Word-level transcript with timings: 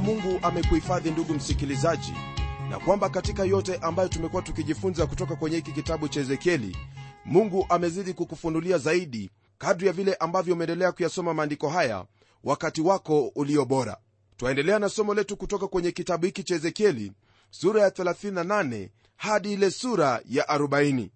kwamba 0.00 0.12
mungu 0.12 0.38
amekuhifadhi 0.42 1.10
ndugu 1.10 1.34
msikilizaji 1.34 2.12
na 2.70 2.78
kwamba 2.78 3.08
katika 3.08 3.44
yote 3.44 3.76
ambayo 3.76 4.08
tumekuwa 4.08 4.42
tukijifunza 4.42 5.06
kutoka 5.06 5.36
kwenye 5.36 5.56
hiki 5.56 5.72
kitabu 5.72 6.08
cha 6.08 6.20
ezekieli 6.20 6.76
mungu 7.24 7.66
amezidi 7.68 8.12
kukufunulia 8.14 8.78
zaidi 8.78 9.30
kadri 9.58 9.86
ya 9.86 9.92
vile 9.92 10.14
ambavyo 10.14 10.54
umeendelea 10.54 10.92
kuyasoma 10.92 11.34
maandiko 11.34 11.68
haya 11.68 12.04
wakati 12.44 12.80
wako 12.80 13.32
ulio 13.34 13.64
bora. 13.64 13.96
Twaendelea 14.36 14.78
na 14.78 14.88
somo 14.88 15.14
letu 15.14 15.36
kutoka 15.36 15.68
kwenye 15.68 15.92
kitabu 15.92 16.26
hiki 16.26 16.42
cha 16.42 16.54
ezekieli 16.54 17.12
sura 17.50 17.82
ya 17.82 17.88
38 17.88 18.88
hadi 19.16 19.52
ile 19.52 19.70
sura 19.70 20.20
ya 20.28 20.44
40 20.44 21.08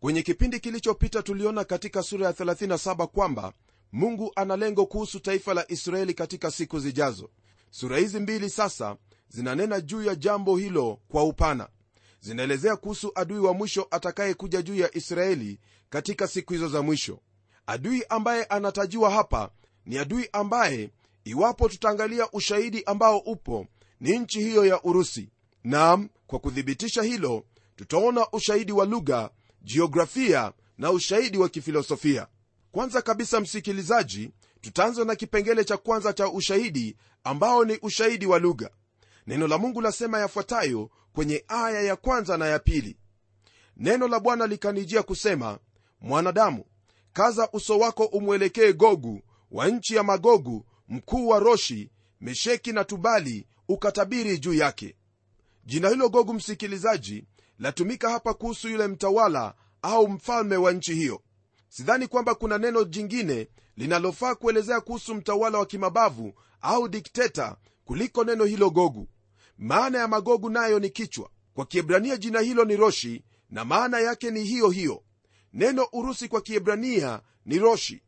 kwenye 0.00 0.22
kipindi 0.22 0.60
kilichopita 0.60 1.22
tuliona 1.22 1.64
katika 1.64 2.02
sura 2.02 2.26
ya 2.26 2.32
37 2.32 3.06
kwamba 3.06 3.52
mungu 3.92 4.32
ana 4.36 4.56
lengo 4.56 4.86
kuhusu 4.86 5.20
taifa 5.20 5.54
la 5.54 5.70
israeli 5.72 6.14
katika 6.14 6.50
siku 6.50 6.80
zijazo 6.80 7.30
sura 7.70 7.98
hizi 7.98 8.20
mbili 8.20 8.50
sasa 8.50 8.96
zinanena 9.28 9.80
juu 9.80 10.02
ya 10.02 10.14
jambo 10.14 10.56
hilo 10.56 10.98
kwa 11.08 11.24
upana. 11.24 11.68
Zinaelezea 12.20 12.76
kuhusu 12.76 13.12
adui 13.14 13.38
wa 13.38 13.54
mwisho 13.54 13.86
atakayekuja 13.90 14.62
juu 14.62 14.74
ya 14.74 14.96
israeli 14.96 15.58
katika 15.90 16.26
siku 16.28 16.52
hizo 16.52 16.68
za 16.68 16.82
mwisho. 16.82 17.18
Adui 17.66 18.04
ambaye 18.08 18.44
anatajiwa 18.44 19.10
hapa 19.10 19.50
ni 19.86 19.98
adui 19.98 20.28
ambaye 20.32 20.90
iwapo 21.24 21.68
tutaangalia 21.68 22.30
ushahidi 22.32 22.82
ambao 22.84 23.18
upo 23.18 23.66
ni 24.00 24.18
nchi 24.18 24.40
hiyo 24.40 24.66
ya 24.66 24.82
urusi. 24.82 25.28
Nam 25.64 26.08
kwa 26.26 26.38
kuthibitisha 26.38 27.02
hilo 27.02 27.44
tutaona 27.76 28.30
ushahidi 28.32 28.72
wa 28.72 28.84
lugha 28.86 29.30
jiografia 29.62 30.52
na 30.78 30.90
ushahidi 30.90 31.38
wa 31.38 31.48
kifilosofia. 31.48 32.26
Kwanza 32.72 33.02
kabisa 33.02 33.40
msikilizaji 33.40 34.30
tutaanza 34.60 35.04
na 35.04 35.14
kipengele 35.16 35.64
cha 35.64 35.76
kwanza 35.76 36.12
cha 36.12 36.28
ushahidi 36.28 36.96
ambao 37.24 37.64
ni 37.64 37.78
ushahidi 37.82 38.26
wa 38.26 38.38
lugha. 38.38 38.70
Neno 39.26 39.46
la 39.48 39.58
mungu 39.58 39.80
lasema 39.80 40.18
yafuatayo 40.18 40.90
kwenye 41.12 41.44
aya 41.48 41.80
ya 41.82 41.96
kwanza 41.96 42.36
na 42.36 42.46
ya 42.46 42.58
pili. 42.58 42.96
Neno 43.76 44.08
la 44.08 44.20
bwana 44.20 44.46
likanijia 44.46 45.02
kusema 45.02 45.58
mwanadamu 46.00 46.64
kaza 47.12 47.48
uso 47.52 47.78
wako 47.78 48.04
umwelekee 48.04 48.72
gogu 48.72 49.22
wa 49.50 49.68
nchi 49.68 49.94
ya 49.94 50.02
magogu 50.02 50.66
mkuu 50.88 51.28
wa 51.28 51.38
roshi 51.38 51.90
mesheki 52.20 52.72
na 52.72 52.84
tubali 52.84 53.46
ukatabiri 53.68 54.38
juu 54.38 54.54
yake. 54.54 54.96
Jina 55.64 55.88
hilo 55.88 56.08
gogu 56.08 56.34
msikilizaji 56.34 57.24
latumika 57.58 58.10
hapa 58.10 58.34
kuhusu 58.34 58.68
yule 58.68 58.86
mtawala 58.86 59.54
au 59.82 60.08
mfalme 60.08 60.56
wa 60.56 60.72
nchi 60.72 60.94
hiyo. 60.94 61.22
Sidhani 61.68 62.06
kwamba 62.06 62.34
kuna 62.34 62.58
neno 62.58 62.84
jingine 62.84 63.48
linalofaa 63.80 64.34
kuelezea 64.34 64.80
kuhusu 64.80 65.14
mtawala 65.14 65.58
wa 65.58 65.66
kimabavu 65.66 66.32
au 66.60 66.88
dikteta 66.88 67.56
kuliko 67.84 68.24
neno 68.24 68.44
hilo 68.44 68.70
gogu. 68.70 69.08
Maana 69.58 69.98
ya 69.98 70.08
magogu 70.08 70.50
nayo 70.50 70.78
ni 70.78 70.90
kichwa. 70.90 71.30
Kwa 71.54 71.66
kiebrania 71.66 72.16
jina 72.16 72.40
hilo 72.40 72.64
ni 72.64 72.76
roshi 72.76 73.24
na 73.50 73.64
maana 73.64 74.00
yake 74.00 74.30
ni 74.30 74.44
hiyo 74.44 74.70
hiyo. 74.70 75.02
Neno 75.52 75.86
urusi 75.92 76.28
kwa 76.28 76.40
kiebrania 76.40 77.20
ni 77.46 77.58
roshi. 77.58 78.02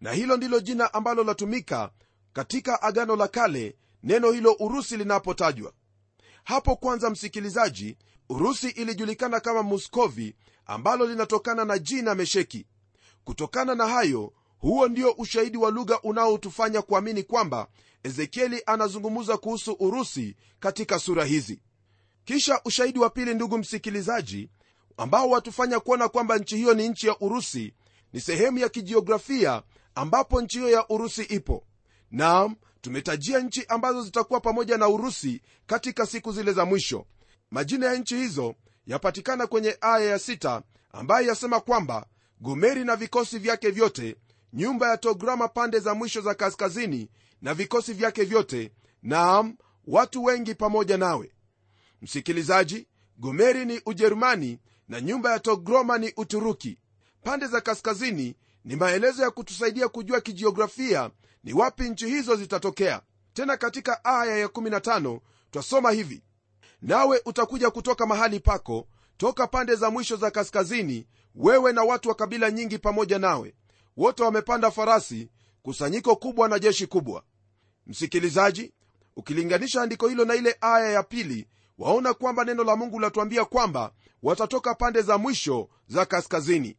Na 0.00 0.12
hilo 0.12 0.36
ndilo 0.36 0.60
jina 0.60 0.94
ambalo 0.94 1.24
latumika 1.24 1.90
katika 2.32 2.82
agano 2.82 3.16
la 3.16 3.28
kale 3.28 3.76
neno 4.02 4.30
hilo 4.30 4.56
urusi 4.60 4.96
linapotajwa. 4.96 5.72
Hapo 6.44 6.76
kwanza 6.76 7.10
msikilizaji 7.10 7.96
urusi 8.28 8.68
ilijulikana 8.68 9.40
kama 9.40 9.62
muskovi 9.62 10.36
ambalo 10.66 11.06
linatokana 11.06 11.64
na 11.64 11.78
jina 11.78 12.14
mesheki. 12.14 12.66
Kutokana 13.24 13.74
na 13.74 13.86
hayo 13.88 14.32
huo 14.58 14.88
ndio 14.88 15.10
ushahidi 15.12 15.56
wa 15.58 15.70
lugha 15.70 16.00
unaotufanya 16.02 16.82
kuamini 16.82 17.22
kwamba 17.22 17.68
ezekieli 18.02 18.62
anazungumza 18.66 19.36
kuhusu 19.36 19.72
urusi 19.80 20.36
katika 20.60 20.98
sura 20.98 21.24
hizi. 21.24 21.60
Kisha 22.24 22.60
ushahidi 22.64 22.98
wa 22.98 23.10
pili 23.10 23.34
ndugu 23.34 23.58
msikilizaji 23.58 24.50
ambao 24.96 25.30
watufanya 25.30 25.80
kuona 25.80 26.08
kwamba 26.08 26.38
nchi 26.38 26.56
hiyo 26.56 26.74
ni 26.74 26.88
nchi 26.88 27.06
ya 27.06 27.18
urusi 27.20 27.74
ni 28.12 28.20
sehemu 28.20 28.58
ya 28.58 28.68
kijiografia 28.68 29.62
ambapo 29.94 30.40
nchi 30.42 30.58
hiyo 30.58 30.70
ya 30.70 30.88
urusi 30.88 31.22
ipo. 31.22 31.64
Naam 32.10 32.56
tumetajia 32.80 33.40
nchi 33.40 33.64
ambazo 33.68 34.02
zitakuwa 34.02 34.40
pamoja 34.40 34.76
na 34.76 34.88
urusi 34.88 35.42
katika 35.66 36.06
siku 36.06 36.32
zile 36.32 36.52
za 36.52 36.64
mwisho. 36.64 37.06
Majina 37.50 37.86
ya 37.86 37.94
nchi 37.96 38.16
hizo 38.16 38.54
yapatikana 38.86 39.46
kwenye 39.46 39.76
aya 39.80 40.10
ya 40.10 40.18
sita 40.18 40.62
ambayo 40.92 41.26
yasema 41.28 41.60
kwamba 41.60 42.06
gomeri 42.40 42.84
na 42.84 42.96
vikosi 42.96 43.38
vyake 43.38 43.70
vyote 43.70 44.16
nyumba 44.52 44.88
ya 44.90 44.96
tograma 44.96 45.48
pande 45.48 45.78
za 45.78 45.94
mwisho 45.94 46.20
za 46.20 46.34
kaskazini 46.34 47.10
na 47.42 47.54
vikosi 47.54 47.92
vyake 47.92 48.24
vyote 48.24 48.72
naam 49.02 49.56
watu 49.86 50.24
wengi 50.24 50.54
pamoja 50.54 50.96
nawe. 50.98 51.32
Msikilizaji 52.02 52.86
gomeri 53.16 53.64
ni 53.64 53.80
ujerumani 53.86 54.58
na 54.88 55.00
nyumba 55.00 55.32
ya 55.32 55.38
togroma 55.40 55.98
ni 55.98 56.12
uturuki. 56.16 56.78
Pande 57.22 57.46
za 57.46 57.60
kaskazini 57.60 58.36
ni 58.64 58.76
maelezo 58.76 59.22
ya 59.22 59.30
kutusaidia 59.30 59.88
kujua 59.88 60.20
kijiografia 60.20 61.10
ni 61.44 61.52
wapi 61.52 61.82
nchi 61.90 62.06
hizo 62.06 62.36
zitatokea. 62.36 63.02
Tena 63.32 63.56
katika 63.56 64.04
aya 64.04 64.46
ya15 64.46 65.20
twasoma 65.50 65.90
hivi. 65.90 66.22
Nawe 66.82 67.22
utakuja 67.24 67.70
kutoka 67.70 68.06
mahali 68.06 68.40
pako 68.40 68.86
toka 69.16 69.46
pande 69.46 69.74
za 69.74 69.90
mwisho 69.90 70.16
za 70.16 70.30
kaskazini 70.30 71.06
wewe 71.34 71.72
na 71.72 71.82
watu 71.82 72.08
wa 72.08 72.14
kabila 72.14 72.50
nyingi 72.50 72.78
pamoja 72.78 73.18
nawe 73.18 73.54
wote 73.98 74.22
wamepanda 74.22 74.70
farasi 74.70 75.28
kusanyiko 75.62 76.16
kubwa 76.16 76.48
na 76.48 76.58
jeshi 76.58 76.86
kubwa. 76.86 77.22
Msikilizaji 77.86 78.72
ukilinganisha 79.16 79.82
andiko 79.82 80.08
hilo 80.08 80.24
na 80.24 80.34
ile 80.34 80.56
aya 80.60 80.90
ya 80.92 81.02
pili 81.02 81.48
waona 81.78 82.14
kwamba 82.14 82.44
neno 82.44 82.64
la 82.64 82.76
mungu 82.76 83.00
latuambia 83.00 83.44
kwamba 83.44 83.92
watatoka 84.22 84.74
pande 84.74 85.02
za 85.02 85.18
mwisho 85.18 85.68
za 85.86 86.06
kaskazini. 86.06 86.76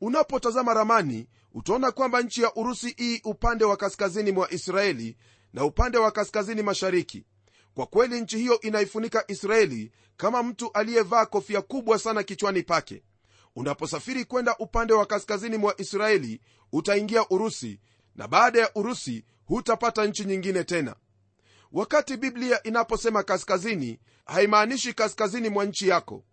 Unapotazama 0.00 0.74
ramani 0.74 1.28
utaona 1.52 1.90
kwamba 1.90 2.22
nchi 2.22 2.42
ya 2.42 2.54
urusi 2.54 2.94
hii 2.96 3.20
upande 3.24 3.64
wa 3.64 3.76
kaskazini 3.76 4.32
mwa 4.32 4.52
israeli 4.52 5.16
na 5.52 5.64
upande 5.64 5.98
wa 5.98 6.10
kaskazini 6.10 6.62
mashariki. 6.62 7.24
Kwa 7.74 7.86
kweli 7.86 8.20
nchi 8.20 8.38
hiyo 8.38 8.60
inaifunika 8.60 9.24
israeli 9.28 9.92
kama 10.16 10.42
mtu 10.42 10.70
aliyevaa 10.72 11.26
kofia 11.26 11.62
kubwa 11.62 11.98
sana 11.98 12.22
kichwani 12.22 12.62
pake 12.62 13.02
unaposafiri 13.56 14.24
kwenda 14.24 14.56
upande 14.58 14.92
wa 14.92 15.06
kaskazini 15.06 15.56
mwa 15.56 15.80
israeli 15.80 16.40
utaingia 16.72 17.28
urusi 17.30 17.80
na 18.16 18.28
baada 18.28 18.60
ya 18.60 18.70
urusi 18.74 19.24
hutapata 19.44 20.06
nchi 20.06 20.24
nyingine 20.24 20.64
tena. 20.64 20.96
Wakati 21.72 22.16
biblia 22.16 22.62
inaposema 22.62 23.22
kaskazini 23.22 23.98
haimaanishi 24.24 24.92
kaskazini 24.94 25.48
mwa 25.48 25.64
nchi 25.64 25.88
yako. 25.88 26.24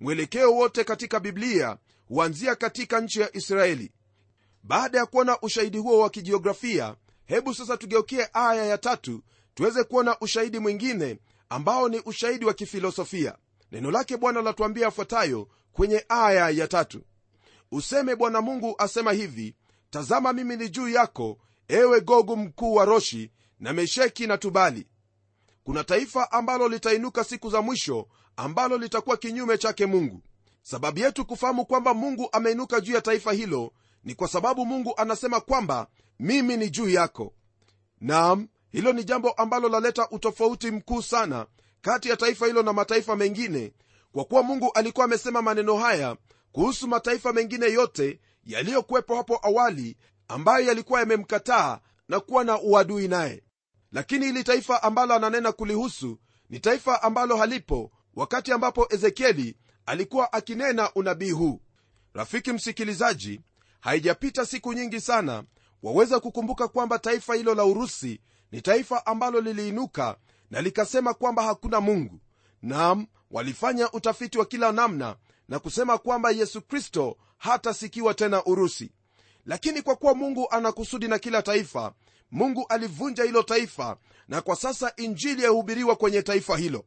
Mwelekeo 0.00 0.54
wote 0.54 0.84
katika 0.84 1.20
biblia 1.20 1.78
huanzia 2.08 2.54
katika 2.54 3.00
nchi 3.00 3.20
ya 3.20 3.36
israeli. 3.36 3.92
Baada 4.62 4.98
ya 4.98 5.06
kuona 5.06 5.40
ushahidi 5.40 5.78
huo 5.78 5.98
wa 5.98 6.10
kijiografia 6.10 6.96
hebu 7.24 7.54
sasa 7.54 7.76
tugeukie 7.76 8.28
aya 8.32 8.64
ya 8.64 8.78
tatu 8.78 9.22
tuweze 9.54 9.84
kuona 9.84 10.18
ushahidi 10.20 10.58
mwingine 10.58 11.18
ambao 11.48 11.88
ni 11.88 12.00
ushahidi 12.00 12.44
wa 12.44 12.54
kifilosofia. 12.54 13.36
Neno 13.72 13.90
lake 13.90 14.16
bwana 14.16 14.42
latuambia 14.42 14.86
afuatayo 14.86 15.48
kwenye 15.76 16.04
aya 16.08 16.50
ya 16.50 16.68
tatu. 16.68 17.02
Useme 17.72 18.16
bwana 18.16 18.40
mungu 18.40 18.74
asema 18.78 19.12
hivi 19.12 19.54
tazama 19.90 20.32
mimi 20.32 20.56
ni 20.56 20.68
juu 20.68 20.88
yako 20.88 21.38
ewe 21.68 22.00
gogu 22.00 22.36
mkuu 22.36 22.74
wa 22.74 22.84
roshi 22.84 23.30
na 23.60 23.72
mesheki 23.72 24.26
na 24.26 24.38
tubali. 24.38 24.86
Kuna 25.64 25.84
taifa 25.84 26.32
ambalo 26.32 26.68
litainuka 26.68 27.24
siku 27.24 27.50
za 27.50 27.62
mwisho 27.62 28.08
ambalo 28.36 28.78
litakuwa 28.78 29.16
kinyume 29.16 29.58
chake 29.58 29.86
mungu. 29.86 30.22
Sababu 30.62 30.98
yetu 30.98 31.24
kufahamu 31.26 31.66
kwamba 31.66 31.94
mungu 31.94 32.28
ameinuka 32.32 32.80
juu 32.80 32.94
ya 32.94 33.00
taifa 33.00 33.32
hilo 33.32 33.72
ni 34.04 34.14
kwa 34.14 34.28
sababu 34.28 34.66
mungu 34.66 34.94
anasema 34.96 35.40
kwamba 35.40 35.86
mimi 36.20 36.56
ni 36.56 36.70
juu 36.70 36.88
yako. 36.88 37.32
Nam 38.00 38.48
hilo 38.68 38.92
ni 38.92 39.04
jambo 39.04 39.30
ambalo 39.30 39.68
laleta 39.68 40.08
utofauti 40.10 40.70
mkuu 40.70 41.02
sana 41.02 41.46
kati 41.80 42.08
ya 42.08 42.16
taifa 42.16 42.46
hilo 42.46 42.62
na 42.62 42.72
mataifa 42.72 43.16
mengine 43.16 43.72
kwa 44.16 44.24
kuwa 44.24 44.42
mungu 44.42 44.70
alikuwa 44.74 45.04
amesema 45.04 45.42
maneno 45.42 45.76
haya 45.76 46.16
kuhusu 46.52 46.88
mataifa 46.88 47.32
mengine 47.32 47.66
yote 47.66 48.20
yaliyokuwepo 48.44 49.16
hapo 49.16 49.40
awali 49.42 49.96
ambayo 50.28 50.66
yalikuwa 50.66 51.00
yamemkataa 51.00 51.80
na 52.08 52.20
kuwa 52.20 52.44
na 52.44 52.60
uadui 52.60 53.08
naye. 53.08 53.42
Lakini 53.92 54.26
hili 54.26 54.44
taifa 54.44 54.82
ambalo 54.82 55.14
ananena 55.14 55.52
kulihusu 55.52 56.18
ni 56.50 56.60
taifa 56.60 57.02
ambalo 57.02 57.36
halipo 57.36 57.90
wakati 58.14 58.52
ambapo 58.52 58.86
ezekieli 58.90 59.56
alikuwa 59.86 60.32
akinena 60.32 60.94
unabii 60.94 61.30
huu. 61.30 61.60
Rafiki 62.14 62.52
msikilizaji 62.52 63.40
haijapita 63.80 64.46
siku 64.46 64.72
nyingi 64.72 65.00
sana 65.00 65.44
waweza 65.82 66.20
kukumbuka 66.20 66.68
kwamba 66.68 66.98
taifa 66.98 67.34
hilo 67.34 67.54
la 67.54 67.64
urusi 67.64 68.20
ni 68.52 68.62
taifa 68.62 69.06
ambalo 69.06 69.40
liliinuka 69.40 70.16
na 70.50 70.60
likasema 70.60 71.14
kwamba 71.14 71.42
hakuna 71.42 71.80
mungu 71.80 72.20
nam 72.66 73.06
walifanya 73.30 73.92
utafiti 73.92 74.38
wa 74.38 74.44
kila 74.46 74.72
namna 74.72 75.16
na 75.48 75.58
kusema 75.58 75.98
kwamba 75.98 76.30
yesu 76.30 76.62
kristo 76.62 77.16
hatasikiwa 77.38 78.14
tena 78.14 78.44
urusi. 78.44 78.90
Lakini 79.46 79.82
kwa 79.82 79.96
kuwa 79.96 80.14
mungu 80.14 80.46
ana 80.50 80.72
kusudi 80.72 81.08
na 81.08 81.18
kila 81.18 81.42
taifa 81.42 81.94
mungu 82.30 82.66
alivunja 82.68 83.24
hilo 83.24 83.42
taifa 83.42 83.96
na 84.28 84.40
kwa 84.40 84.56
sasa 84.56 84.92
injili 84.96 85.42
yahubiriwa 85.42 85.96
kwenye 85.96 86.22
taifa 86.22 86.56
hilo. 86.56 86.84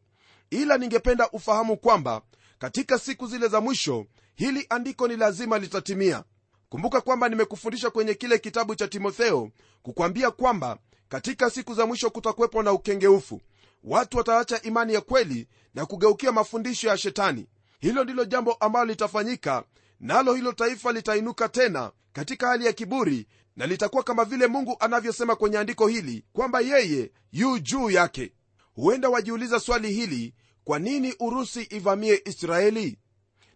Ila 0.49 0.77
ningependa 0.77 1.29
ufahamu 1.29 1.77
kwamba 1.77 2.21
katika 2.59 2.99
siku 2.99 3.27
zile 3.27 3.47
za 3.47 3.61
mwisho 3.61 4.05
hili 4.35 4.65
andiko 4.69 5.07
ni 5.07 5.15
lazima 5.17 5.59
litatimia. 5.59 6.23
Kumbuka 6.69 7.01
kwamba 7.01 7.29
nimekufundisha 7.29 7.89
kwenye 7.89 8.13
kile 8.13 8.37
kitabu 8.39 8.75
cha 8.75 8.87
timotheo 8.87 9.51
kukwambia 9.81 10.31
kwamba 10.31 10.77
katika 11.09 11.49
siku 11.49 11.73
za 11.73 11.85
mwisho 11.85 12.09
kutakuwepo 12.09 12.63
na 12.63 12.71
ukengeufu 12.73 13.41
watu 13.83 14.17
wataacha 14.17 14.61
imani 14.61 14.93
ya 14.93 15.01
kweli 15.01 15.47
na 15.73 15.85
kugeukia 15.85 16.31
mafundisho 16.31 16.87
ya 16.87 16.97
shetani. 16.97 17.47
Hilo 17.79 18.03
ndilo 18.03 18.25
jambo 18.25 18.53
ambalo 18.53 18.85
litafanyika 18.85 19.63
nalo 19.99 20.33
hilo 20.33 20.51
taifa 20.51 20.91
litainuka 20.91 21.49
tena 21.49 21.91
katika 22.13 22.47
hali 22.47 22.65
ya 22.65 22.73
kiburi 22.73 23.27
na 23.55 23.65
litakuwa 23.67 24.03
kama 24.03 24.25
vile 24.25 24.47
mungu 24.47 24.77
anavyosema 24.79 25.35
kwenye 25.35 25.57
andiko 25.57 25.87
hili 25.87 26.25
kwamba 26.33 26.59
yeye 26.59 27.11
yu 27.31 27.59
juu 27.59 27.89
yake. 27.89 28.33
Huenda 28.75 29.09
wajiuliza 29.09 29.59
swali 29.59 29.91
hili 29.91 30.33
kwa 30.63 30.79
nini 30.79 31.15
urusi 31.19 31.61
ivamie 31.61 32.21
israeli? 32.25 32.97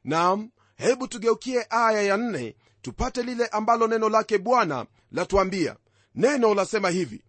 Nam 0.04 0.50
hebu 0.76 1.08
tugeukie 1.08 1.66
aya 1.70 2.02
ya 2.02 2.18
nne 2.18 2.56
tupate 2.82 3.24
lile 3.24 3.48
ambalo 3.48 3.88
neno 3.88 4.10
lake 4.10 4.38
bwana 4.38 4.86
latuambia. 5.12 5.76
Neno 6.16 6.54
lasema 6.54 6.90
hivi 6.90 7.24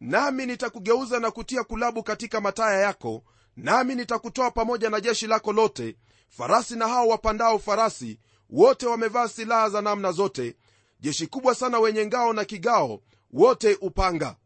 nami 0.00 0.46
nitakugeuza 0.46 1.20
na 1.20 1.30
kutia 1.30 1.64
kulabu 1.64 2.02
katika 2.02 2.40
mataya 2.40 2.80
yako 2.80 3.24
nami 3.56 3.94
nitakutoa 3.94 4.50
pamoja 4.50 4.90
na 4.90 5.00
jeshi 5.00 5.26
lako 5.26 5.52
lote 5.52 5.96
farasi 6.28 6.76
na 6.76 6.88
hao 6.88 7.08
wapandao 7.08 7.58
farasi 7.58 8.18
wote 8.50 8.86
wamevaa 8.86 9.28
silaha 9.28 9.68
za 9.70 9.82
namna 9.82 10.12
zote 10.12 10.56
jeshi 11.00 11.26
kubwa 11.26 11.54
sana 11.54 11.78
wenye 11.78 12.06
ngao 12.06 12.32
na 12.32 12.44
kigao 12.44 13.00
wote 13.32 13.78
upanga. 13.80 14.36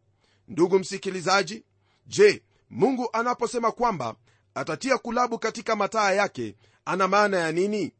Ndugu 0.48 0.78
msikilizaji 0.78 1.64
je 2.06 2.42
mungu 2.70 3.08
anaposema 3.12 3.72
kwamba 3.72 4.14
atatia 4.54 4.98
kulabu 4.98 5.38
katika 5.38 5.76
mataa 5.76 6.12
yake 6.12 6.56
ana 6.84 7.08
maana 7.08 7.36
ya 7.36 7.52
nini? 7.52 7.92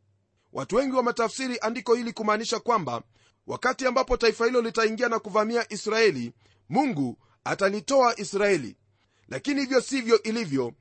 Watu 0.53 0.77
wengi 0.77 0.97
wametafsiri 0.97 1.59
andiko 1.59 1.95
hili 1.95 2.13
kumaanisha 2.13 2.61
kwamba 2.61 3.03
wakati 3.47 3.87
ambapo 3.87 4.17
taifa 4.17 4.45
hilo 4.47 4.61
litaingia 4.61 5.09
na 5.09 5.19
kuvamia 5.19 5.73
israeli 5.73 6.33
mungu 6.69 7.19
atalitoa 7.45 8.21
israeli. 8.21 8.77
Lakini 9.29 9.61
hivyo 9.61 9.81
sivyo 9.81 10.23
ilivyo 10.23 10.73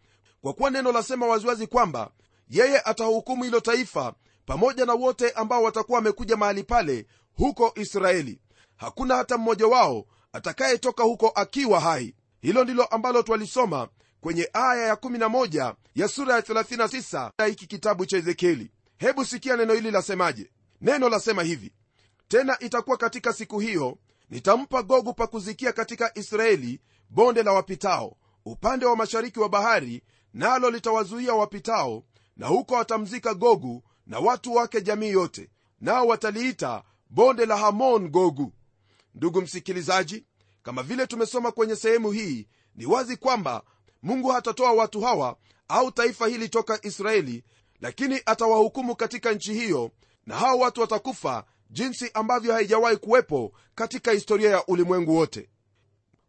kwa 0.41 0.53
kuwa 0.53 0.69
neno 0.69 0.91
lasema 0.91 1.27
waziwazi 1.27 1.67
kwamba 1.67 2.11
yeye 2.49 2.79
atahukumu 2.79 3.43
hilo 3.43 3.59
taifa 3.59 4.13
pamoja 4.45 4.85
na 4.85 4.93
wote 4.93 5.31
ambao 5.31 5.63
watakuwa 5.63 5.95
wamekuja 5.97 6.37
mahali 6.37 6.63
pale 6.63 7.05
huko 7.33 7.71
israeli. 7.75 8.39
Hakuna 8.77 9.15
hata 9.15 9.37
mmoja 9.37 9.67
wao 9.67 10.05
atakayetoka 10.33 11.03
huko 11.03 11.27
akiwa 11.27 11.79
hai. 11.79 12.15
Hilo 12.41 12.63
ndilo 12.63 12.85
ambalo 12.85 13.21
twalisoma 13.23 13.87
kwenye 14.21 14.49
aya 14.53 14.93
ya11 14.95 15.73
ya 15.95 16.07
sura 16.07 16.35
ya 16.35 16.41
39 16.41 17.31
ya 17.39 17.45
hiki 17.45 17.67
kitabu 17.67 18.05
cha 18.05 18.17
ezekieli. 18.17 18.71
Hebu 18.97 19.25
sikia 19.25 19.57
neno 19.57 19.73
hili 19.73 19.91
lasemaje? 19.91 20.49
Neno 20.81 21.09
lasema 21.09 21.43
hivi 21.43 21.71
tena 22.27 22.59
itakuwa 22.59 22.97
katika 22.97 23.33
siku 23.33 23.59
hiyo 23.59 23.97
nitampa 24.33 24.83
gogu 24.83 25.13
pa 25.13 25.27
kuzikia 25.27 25.71
katika 25.73 26.17
israeli 26.17 26.81
bonde 27.09 27.43
la 27.43 27.51
wapitao 27.53 28.17
upande 28.45 28.85
wa 28.85 28.95
mashariki 28.95 29.39
wa 29.39 29.49
bahari 29.49 30.03
nalo 30.33 30.69
litawazuia 30.69 31.33
wapitao 31.33 32.03
na 32.37 32.47
huko 32.47 32.75
watamzika 32.75 33.33
gogu 33.33 33.83
na 34.07 34.19
watu 34.19 34.53
wake 34.55 34.81
jamii 34.81 35.09
yote 35.09 35.49
nao 35.81 36.07
wataliita 36.07 36.83
bonde 37.09 37.45
la 37.45 37.57
hamon 37.57 38.09
gogu. 38.09 38.53
Ndugu 39.15 39.41
msikilizaji 39.41 40.25
kama 40.63 40.83
vile 40.83 41.07
tumesoma 41.07 41.51
kwenye 41.51 41.75
sehemu 41.75 42.11
hii 42.11 42.47
ni 42.75 42.85
wazi 42.85 43.17
kwamba 43.17 43.63
mungu 44.03 44.29
hatatoa 44.29 44.71
watu 44.71 45.01
hawa 45.01 45.37
au 45.67 45.91
taifa 45.91 46.27
hili 46.27 46.49
toka 46.49 46.79
israeli 46.85 47.43
lakini 47.81 48.21
atawahukumu 48.25 48.95
katika 48.95 49.31
nchi 49.31 49.53
hiyo 49.53 49.91
na 50.25 50.35
hao 50.35 50.59
watu 50.59 50.81
watakufa 50.81 51.45
jinsi 51.73 52.11
ambavyo 52.13 52.53
haijawahi 52.53 52.97
kuwepo 52.97 53.51
katika 53.75 54.11
historia 54.11 54.49
ya 54.49 54.65
ulimwengu 54.65 55.15
wote. 55.15 55.49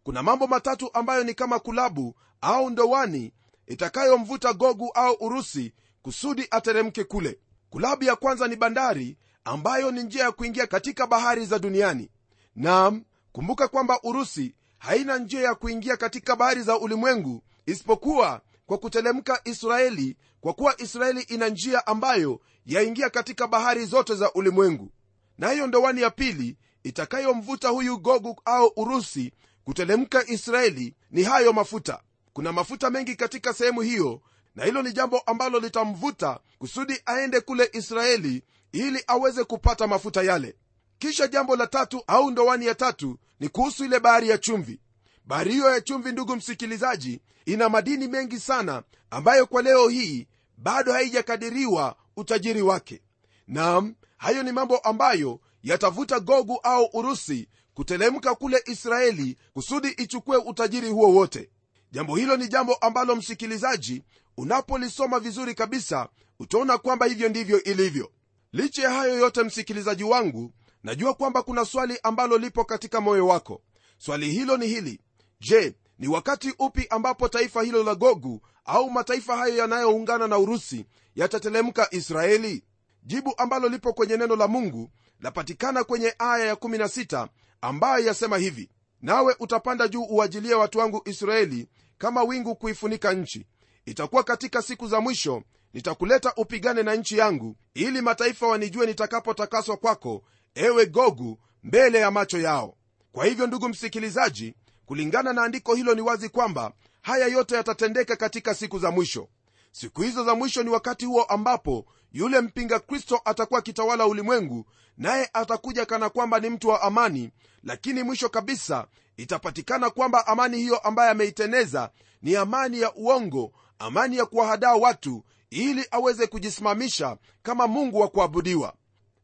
Kuna 0.02 0.22
mambo 0.22 0.46
matatu 0.46 0.90
ambayo 0.94 1.24
ni 1.24 1.34
kama 1.34 1.58
kulabu 1.58 2.14
au 2.40 2.70
ndowani 2.70 3.32
itakayomvuta 3.66 4.52
gogu 4.52 4.90
au 4.94 5.16
urusi 5.20 5.74
kusudi 6.02 6.46
ateremke 6.50 7.04
kule. 7.04 7.38
Kulabu 7.70 8.04
ya 8.04 8.16
kwanza 8.16 8.48
ni 8.48 8.56
bandari 8.56 9.18
ambayo 9.44 9.90
ni 9.90 10.02
njia 10.02 10.22
ya 10.24 10.32
kuingia 10.32 10.66
katika 10.66 11.06
bahari 11.06 11.46
za 11.46 11.58
duniani. 11.58 12.10
Nam 12.56 13.04
kumbuka 13.32 13.68
kwamba 13.68 14.00
urusi 14.02 14.54
haina 14.78 15.18
njia 15.18 15.40
ya 15.40 15.54
kuingia 15.54 15.96
katika 15.96 16.36
bahari 16.36 16.62
za 16.62 16.78
ulimwengu 16.78 17.42
isipokuwa 17.66 18.40
kwa 18.66 18.78
kutelemka 18.78 19.40
israeli 19.44 20.16
kwa 20.40 20.52
kuwa 20.52 20.80
israeli 20.80 21.20
ina 21.20 21.48
njia 21.48 21.86
ambayo 21.86 22.40
yaingia 22.66 23.10
katika 23.10 23.46
bahari 23.46 23.84
zote 23.86 24.14
za 24.14 24.32
ulimwengu 24.32 24.90
na 25.38 25.50
hiyo 25.50 25.66
ndowani 25.66 26.00
ya 26.00 26.10
pili 26.10 26.56
itakayomvuta 26.82 27.68
huyu 27.68 27.98
gogu 27.98 28.40
au 28.44 28.72
urusi 28.76 29.32
kutelemka 29.64 30.26
israeli 30.26 30.94
ni 31.10 31.22
hayo 31.22 31.52
mafuta. 31.52 32.00
Kuna 32.32 32.52
mafuta 32.52 32.90
mengi 32.90 33.16
katika 33.16 33.52
sehemu 33.54 33.80
hiyo 33.80 34.20
na 34.54 34.64
hilo 34.64 34.82
ni 34.82 34.92
jambo 34.92 35.18
ambalo 35.18 35.58
litamvuta 35.60 36.40
kusudi 36.58 37.00
aende 37.06 37.40
kule 37.40 37.70
israeli 37.72 38.42
ili 38.72 39.04
aweze 39.06 39.44
kupata 39.44 39.86
mafuta 39.86 40.22
yale. 40.22 40.56
Kisha 40.98 41.26
jambo 41.26 41.56
la 41.56 41.66
tatu 41.66 42.02
au 42.06 42.30
ndowani 42.30 42.66
ya 42.66 42.74
tatu 42.74 43.18
ni 43.40 43.48
kuhusu 43.48 43.84
ile 43.84 44.00
bahari 44.00 44.28
ya 44.28 44.38
chumvi. 44.38 44.80
Bahari 45.24 45.52
hiyo 45.52 45.70
ya 45.70 45.80
chumvi 45.80 46.12
ndugu 46.12 46.36
msikilizaji 46.36 47.20
ina 47.46 47.68
madini 47.68 48.08
mengi 48.08 48.40
sana 48.40 48.82
ambayo 49.10 49.46
kwa 49.46 49.62
leo 49.62 49.88
hii 49.88 50.26
bado 50.58 50.92
haijakadiriwa 50.92 51.96
utajiri 52.16 52.62
wake. 52.62 53.02
Nam 53.48 53.94
hayo 54.24 54.42
ni 54.42 54.52
mambo 54.52 54.76
ambayo 54.78 55.40
yatavuta 55.62 56.20
gogu 56.20 56.60
au 56.62 56.88
urusi 56.92 57.48
kutelemka 57.74 58.34
kule 58.34 58.62
israeli 58.66 59.36
kusudi 59.52 59.88
ichukue 59.88 60.36
utajiri 60.36 60.88
huo 60.88 61.12
wote. 61.14 61.50
Jambo 61.90 62.16
hilo 62.16 62.36
ni 62.36 62.48
jambo 62.48 62.74
ambalo 62.74 63.16
msikilizaji 63.16 64.02
unapolisoma 64.36 65.20
vizuri 65.20 65.54
kabisa 65.54 66.08
utaona 66.38 66.78
kwamba 66.78 67.06
hivyo 67.06 67.28
ndivyo 67.28 67.62
ilivyo. 67.62 68.10
Licha 68.52 68.82
ya 68.82 68.90
hayo 68.90 69.18
yote 69.18 69.42
msikilizaji 69.42 70.04
wangu 70.04 70.52
najua 70.82 71.14
kwamba 71.14 71.42
kuna 71.42 71.64
swali 71.64 71.98
ambalo 72.02 72.38
lipo 72.38 72.64
katika 72.64 73.00
moyo 73.00 73.26
wako. 73.26 73.62
Swali 73.98 74.30
hilo 74.30 74.56
ni 74.56 74.66
hili. 74.66 75.00
Je 75.40 75.74
ni 75.98 76.08
wakati 76.08 76.54
upi 76.58 76.86
ambapo 76.90 77.28
taifa 77.28 77.62
hilo 77.62 77.82
la 77.82 77.94
gogu 77.94 78.40
au 78.64 78.90
mataifa 78.90 79.36
hayo 79.36 79.56
yanayoungana 79.56 80.28
na 80.28 80.38
urusi 80.38 80.86
yatatelemka 81.16 81.88
israeli 81.94 82.64
jibu 83.04 83.34
ambalo 83.36 83.68
lipo 83.68 83.92
kwenye 83.92 84.16
neno 84.16 84.36
la 84.36 84.48
mungu 84.48 84.90
lapatikana 85.20 85.84
kwenye 85.84 86.14
aya 86.18 86.54
ya16 86.54 87.28
ambayo 87.60 88.06
yasema 88.06 88.38
hivi 88.38 88.70
nawe 89.02 89.36
utapanda 89.40 89.88
juu 89.88 90.02
uajilie 90.02 90.54
watu 90.54 90.78
wangu 90.78 91.02
israeli 91.04 91.68
kama 91.98 92.22
wingu 92.22 92.56
kuifunika 92.56 93.12
nchi. 93.12 93.46
Itakuwa 93.86 94.22
katika 94.22 94.62
siku 94.62 94.88
za 94.88 95.00
mwisho 95.00 95.42
nitakuleta 95.72 96.32
upigane 96.36 96.82
na 96.82 96.94
nchi 96.94 97.18
yangu 97.18 97.56
ili 97.74 98.00
mataifa 98.00 98.46
wanijue 98.46 98.86
nitakapotakaswa 98.86 99.76
kwako 99.76 100.22
ewe 100.54 100.86
gogu 100.86 101.38
mbele 101.62 101.98
ya 101.98 102.10
macho 102.10 102.38
yao. 102.38 102.76
Kwa 103.12 103.24
hivyo 103.26 103.46
ndugu 103.46 103.68
msikilizaji 103.68 104.54
kulingana 104.86 105.32
na 105.32 105.42
andiko 105.42 105.74
hilo 105.74 105.94
ni 105.94 106.00
wazi 106.00 106.28
kwamba 106.28 106.72
haya 107.02 107.26
yote 107.26 107.54
yatatendeka 107.54 108.16
katika 108.16 108.54
siku 108.54 108.78
za 108.78 108.90
mwisho. 108.90 109.28
Siku 109.72 110.02
hizo 110.02 110.24
za 110.24 110.34
mwisho 110.34 110.62
ni 110.62 110.70
wakati 110.70 111.04
huo 111.06 111.22
ambapo 111.22 111.86
yule 112.14 112.40
mpinga 112.40 112.78
kristo 112.80 113.20
atakuwa 113.24 113.58
akitawala 113.58 114.06
ulimwengu 114.06 114.66
naye 114.98 115.30
atakuja 115.32 115.86
kana 115.86 116.10
kwamba 116.10 116.40
ni 116.40 116.50
mtu 116.50 116.68
wa 116.68 116.82
amani 116.82 117.30
lakini 117.62 118.02
mwisho 118.02 118.28
kabisa 118.28 118.86
itapatikana 119.16 119.90
kwamba 119.90 120.26
amani 120.26 120.56
hiyo 120.56 120.78
ambaye 120.78 121.10
ameiteneza 121.10 121.90
ni 122.22 122.36
amani 122.36 122.80
ya 122.80 122.94
uongo 122.94 123.52
amani 123.78 124.16
ya 124.16 124.26
kuwahadaa 124.26 124.74
watu 124.74 125.24
ili 125.50 125.86
aweze 125.90 126.26
kujisimamisha 126.26 127.16
kama 127.42 127.66
mungu 127.66 128.00
wa 128.00 128.08
kuabudiwa. 128.08 128.74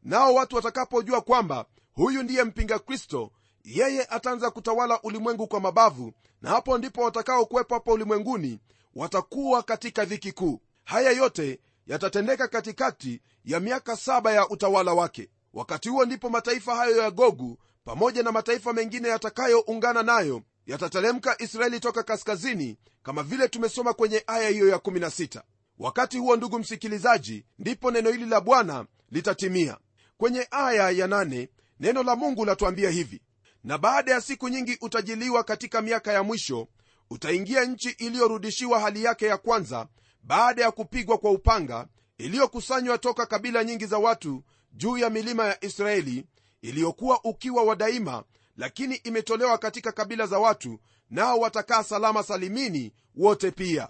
Nao 0.03 0.33
watu 0.33 0.55
watakapojua 0.55 1.21
kwamba 1.21 1.65
huyu 1.93 2.23
ndiye 2.23 2.43
mpinga 2.43 2.79
kristo 2.79 3.31
yeye 3.63 4.05
ataanza 4.05 4.51
kutawala 4.51 5.01
ulimwengu 5.01 5.47
kwa 5.47 5.59
mabavu 5.59 6.13
na 6.41 6.49
hapo 6.49 6.77
ndipo 6.77 7.01
watakaokuwepo 7.01 7.73
hapo 7.73 7.91
ulimwenguni 7.91 8.59
watakuwa 8.95 9.63
katika 9.63 10.05
dhiki 10.05 10.31
kuu. 10.31 10.61
Haya 10.83 11.11
yote 11.11 11.59
yatatendeka 11.87 12.47
katikati 12.47 13.21
ya 13.45 13.59
miaka 13.59 13.95
saba 13.95 14.31
ya 14.31 14.49
utawala 14.49 14.93
wake. 14.93 15.29
Wakati 15.53 15.89
huo 15.89 16.05
ndipo 16.05 16.29
mataifa 16.29 16.75
hayo 16.75 16.97
ya 16.97 17.11
gogu 17.11 17.57
pamoja 17.83 18.23
na 18.23 18.31
mataifa 18.31 18.73
mengine 18.73 19.07
yatakayoungana 19.07 20.03
nayo 20.03 20.41
yatatelemka 20.65 21.41
israeli 21.41 21.79
toka 21.79 22.03
kaskazini 22.03 22.77
kama 23.03 23.23
vile 23.23 23.47
tumesoma 23.47 23.93
kwenye 23.93 24.23
aya 24.27 24.49
hiyo 24.49 24.75
ya16 24.77 25.41
wakati 25.79 26.17
huo 26.17 26.35
ndugu 26.35 26.59
msikilizaji 26.59 27.45
ndipo 27.59 27.91
neno 27.91 28.11
hili 28.11 28.25
la 28.25 28.41
bwana 28.41 28.85
litatimia. 29.11 29.77
Kwenye 30.17 30.47
aya 30.51 30.89
ya 30.89 31.07
8 31.07 31.47
neno 31.79 32.03
la 32.03 32.15
mungu 32.15 32.45
latuambia 32.45 32.89
hivi 32.89 33.21
na 33.63 33.77
baada 33.77 34.11
ya 34.11 34.21
siku 34.21 34.49
nyingi 34.49 34.77
utajiliwa 34.81 35.43
katika 35.43 35.81
miaka 35.81 36.13
ya 36.13 36.23
mwisho 36.23 36.67
utaingia 37.09 37.65
nchi 37.65 37.89
iliyorudishiwa 37.89 38.79
hali 38.79 39.03
yake 39.03 39.25
ya 39.25 39.37
kwanza 39.37 39.87
baada 40.23 40.61
ya 40.61 40.71
kupigwa 40.71 41.17
kwa 41.17 41.31
upanga 41.31 41.87
iliyokusanywa 42.17 42.97
toka 42.97 43.25
kabila 43.25 43.63
nyingi 43.63 43.85
za 43.85 43.97
watu 43.97 44.43
juu 44.73 44.97
ya 44.97 45.09
milima 45.09 45.45
ya 45.47 45.65
israeli 45.65 46.25
iliyokuwa 46.61 47.19
ukiwa 47.23 47.63
wa 47.63 47.75
daima 47.75 48.23
lakini 48.57 48.95
imetolewa 48.95 49.57
katika 49.57 49.91
kabila 49.91 50.27
za 50.27 50.39
watu 50.39 50.79
nao 51.09 51.39
watakaa 51.39 51.83
salama 51.83 52.23
salimini 52.23 52.93
wote 53.15 53.51
pia. 53.51 53.89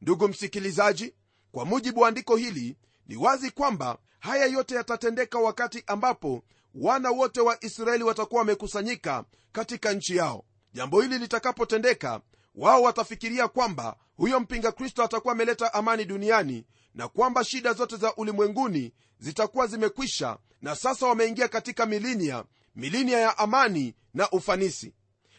Ndugu 0.00 0.28
msikilizaji 0.28 1.14
kwa 1.52 1.64
mujibu 1.64 2.00
wa 2.00 2.08
andiko 2.08 2.36
hili 2.36 2.76
ni 3.06 3.16
wazi 3.16 3.50
kwamba 3.50 3.98
haya 4.20 4.46
yote 4.46 4.74
yatatendeka 4.74 5.38
wakati 5.38 5.82
ambapo 5.86 6.42
wana 6.74 7.10
wote 7.10 7.40
wa 7.40 7.64
israeli 7.64 8.04
watakuwa 8.04 8.38
wamekusanyika 8.38 9.24
katika 9.52 9.92
nchi 9.92 10.16
yao. 10.16 10.44
Jambo 10.72 11.00
hili 11.00 11.18
litakapotendeka 11.18 12.20
wao 12.58 12.82
watafikiria 12.82 13.48
kwamba 13.48 13.96
huyo 14.16 14.40
mpinga 14.40 14.72
kristo 14.72 15.02
atakuwa 15.04 15.32
ameleta 15.32 15.74
amani 15.74 16.04
duniani 16.04 16.64
na 16.94 17.08
kwamba 17.08 17.44
shida 17.44 17.72
zote 17.72 17.96
za 17.96 18.14
ulimwenguni 18.14 18.92
zitakuwa 19.18 19.66
zimekwisha 19.66 20.38
na 20.62 20.76
sasa 20.76 21.06
wameingia 21.06 21.48
katika 21.48 21.86
milinia 21.86 22.44
milinia 22.76 23.18
ya 23.18 23.38
amani 23.38 23.94
na 24.14 24.30
ufanisi. 24.30 24.94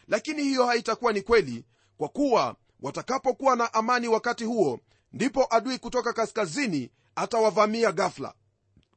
Lakini 0.08 0.42
hiyo 0.42 0.66
haitakuwa 0.66 1.12
ni 1.12 1.22
kweli 1.22 1.64
kwa 1.96 2.08
kuwa 2.08 2.56
watakapokuwa 2.80 3.56
na 3.56 3.74
amani 3.74 4.08
wakati 4.08 4.44
huo 4.44 4.80
ndipo 5.12 5.46
adui 5.50 5.78
kutoka 5.78 6.12
kaskazini 6.12 6.90
atawavamia 7.14 7.92
gafla 7.92 8.34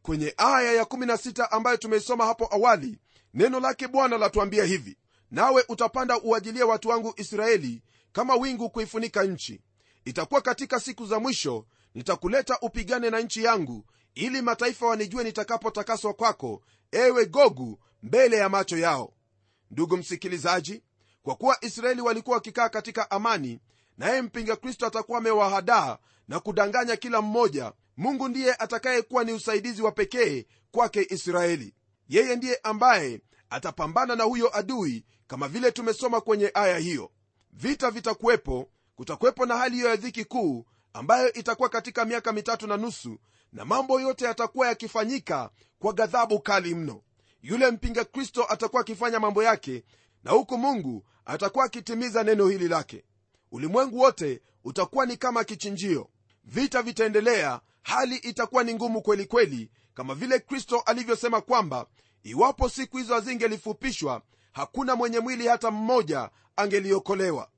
kwenye 0.01 0.33
aya 0.37 0.83
ya16 0.83 1.47
ambayo 1.51 1.77
tumeisoma 1.77 2.25
hapo 2.25 2.49
awali 2.51 2.97
neno 3.33 3.59
lake 3.59 3.87
bwana 3.87 4.17
latuambia 4.17 4.63
hivi 4.65 4.97
nawe 5.31 5.63
utapanda 5.69 6.19
uajilie 6.21 6.63
watu 6.63 6.89
wangu 6.89 7.13
israeli 7.17 7.81
kama 8.13 8.36
wingu 8.36 8.70
kuifunika 8.70 9.24
nchi. 9.24 9.62
Itakuwa 10.05 10.41
katika 10.41 10.79
siku 10.79 11.05
za 11.05 11.20
mwisho 11.20 11.65
nitakuleta 11.96 12.58
upigane 12.62 13.10
na 13.10 13.20
nchi 13.20 13.43
yangu 13.43 13.86
ili 14.15 14.41
mataifa 14.41 14.86
wanijue 14.88 15.24
nitakapotakaswa 15.24 16.13
kwako 16.13 16.62
ewe 16.91 17.25
gogu 17.25 17.79
mbele 18.03 18.38
ya 18.38 18.50
macho 18.50 18.77
yao. 18.77 19.13
Ndugu 19.72 19.98
msikilizaji 19.98 20.84
kwa 21.24 21.36
kuwa 21.36 21.58
israeli 21.65 22.01
walikuwa 22.01 22.36
wakikaa 22.38 22.70
katika 22.70 23.12
amani 23.12 23.60
naye 23.98 24.22
mpinga 24.22 24.55
kristo 24.55 24.86
atakuwa 24.86 25.17
amewahadaa 25.17 25.98
na 26.27 26.39
kudanganya 26.39 26.96
kila 26.96 27.22
mmoja 27.22 27.74
mungu 27.98 28.27
ndiye 28.27 28.53
atakayekuwa 28.53 29.24
ni 29.24 29.34
usaidizi 29.34 29.82
wa 29.82 29.91
pekee 29.91 30.46
kwake 30.72 31.08
israeli. 31.10 31.74
Yeye 32.10 32.36
ndiye 32.36 32.60
ambaye 32.63 33.22
atapambana 33.50 34.15
na 34.15 34.24
huyo 34.24 34.58
adui 34.58 35.05
kama 35.27 35.48
vile 35.48 35.72
tumesoma 35.72 36.22
kwenye 36.22 36.51
aya 36.53 36.77
hiyo 36.77 37.12
vita 37.55 37.91
vitakuwepo 37.91 38.69
kutakuwepo 38.95 39.45
na 39.45 39.57
hali 39.57 39.75
hiyo 39.75 39.89
ya 39.89 39.95
dhiki 39.95 40.25
kuu 40.25 40.65
ambayo 40.93 41.33
itakuwa 41.33 41.69
katika 41.69 42.05
miaka 42.05 42.31
mitatu 42.31 42.67
na 42.67 42.77
nusu 42.77 43.19
na 43.53 43.65
mambo 43.65 44.01
yote 44.01 44.25
yatakuwa 44.25 44.67
yakifanyika 44.67 45.50
kwa 45.79 45.93
ghadhabu 45.93 46.39
kali 46.39 46.75
mno. 46.75 47.01
Yule 47.41 47.72
mpinga 47.72 48.05
kristo 48.05 48.45
atakuwa 48.50 48.81
akifanya 48.81 49.19
mambo 49.19 49.43
yake 49.43 49.83
na 50.24 50.31
huku 50.31 50.57
mungu 50.57 51.05
atakuwa 51.25 51.65
akitimiza 51.65 52.24
neno 52.24 52.48
hili 52.48 52.67
lake. 52.67 53.03
Ulimwengu 53.51 54.00
wote 54.00 54.41
utakuwa 54.63 55.05
ni 55.05 55.17
kama 55.17 55.43
kichinjio. 55.43 56.10
Vita 56.43 56.81
vitaendelea 56.81 57.62
hali 57.81 58.15
itakuwa 58.15 58.63
ni 58.63 58.74
ngumu 58.74 59.01
kweli 59.01 59.25
kweli 59.25 59.72
kama 59.93 60.15
vile 60.15 60.39
kristo 60.39 60.79
alivyosema 60.79 61.41
kwamba 61.41 61.86
iwapo 62.24 62.69
siku 62.69 62.98
hizo 62.98 63.13
hazingelifupishwa 63.13 64.22
hakuna 64.53 64.95
mwenye 64.95 65.19
mwili 65.19 65.48
hata 65.48 65.72
mmoja 65.72 66.29
angeliokolewa. 66.55 67.50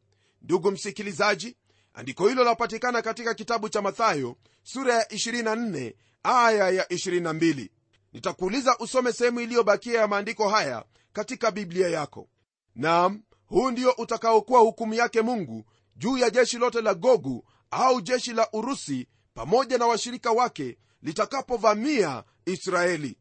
Ndugu 0.41 0.71
msikilizaji 0.71 1.57
andiko 1.93 2.27
hilo 2.27 2.43
lapatikana 2.43 3.01
katika 3.01 3.33
kitabu 3.33 3.69
cha 3.69 3.81
mathayo 3.81 4.35
sura 4.63 4.93
ya 4.93 5.03
24 5.03 5.93
aya 6.23 6.69
ya 6.69 6.83
22 6.85 7.69
nitakuuliza 8.13 8.77
usome 8.77 9.13
sehemu 9.13 9.39
iliyobakia 9.39 9.99
ya 9.99 10.07
maandiko 10.07 10.49
haya 10.49 10.85
katika 11.13 11.51
biblia 11.51 11.87
yako. 11.89 12.27
Nam 12.75 13.23
huu 13.45 13.71
ndio 13.71 13.91
utakaokuwa 13.91 14.59
hukumu 14.59 14.93
yake 14.93 15.21
mungu 15.21 15.65
juu 15.95 16.17
ya 16.17 16.29
jeshi 16.29 16.57
lote 16.57 16.81
la 16.81 16.93
gogu 16.93 17.45
au 17.71 18.01
jeshi 18.01 18.33
la 18.33 18.47
urusi 18.53 19.07
pamoja 19.33 19.77
na 19.77 19.85
washirika 19.87 20.31
wake 20.31 20.77
litakapovamia 21.01 22.23
israeli 22.45 23.17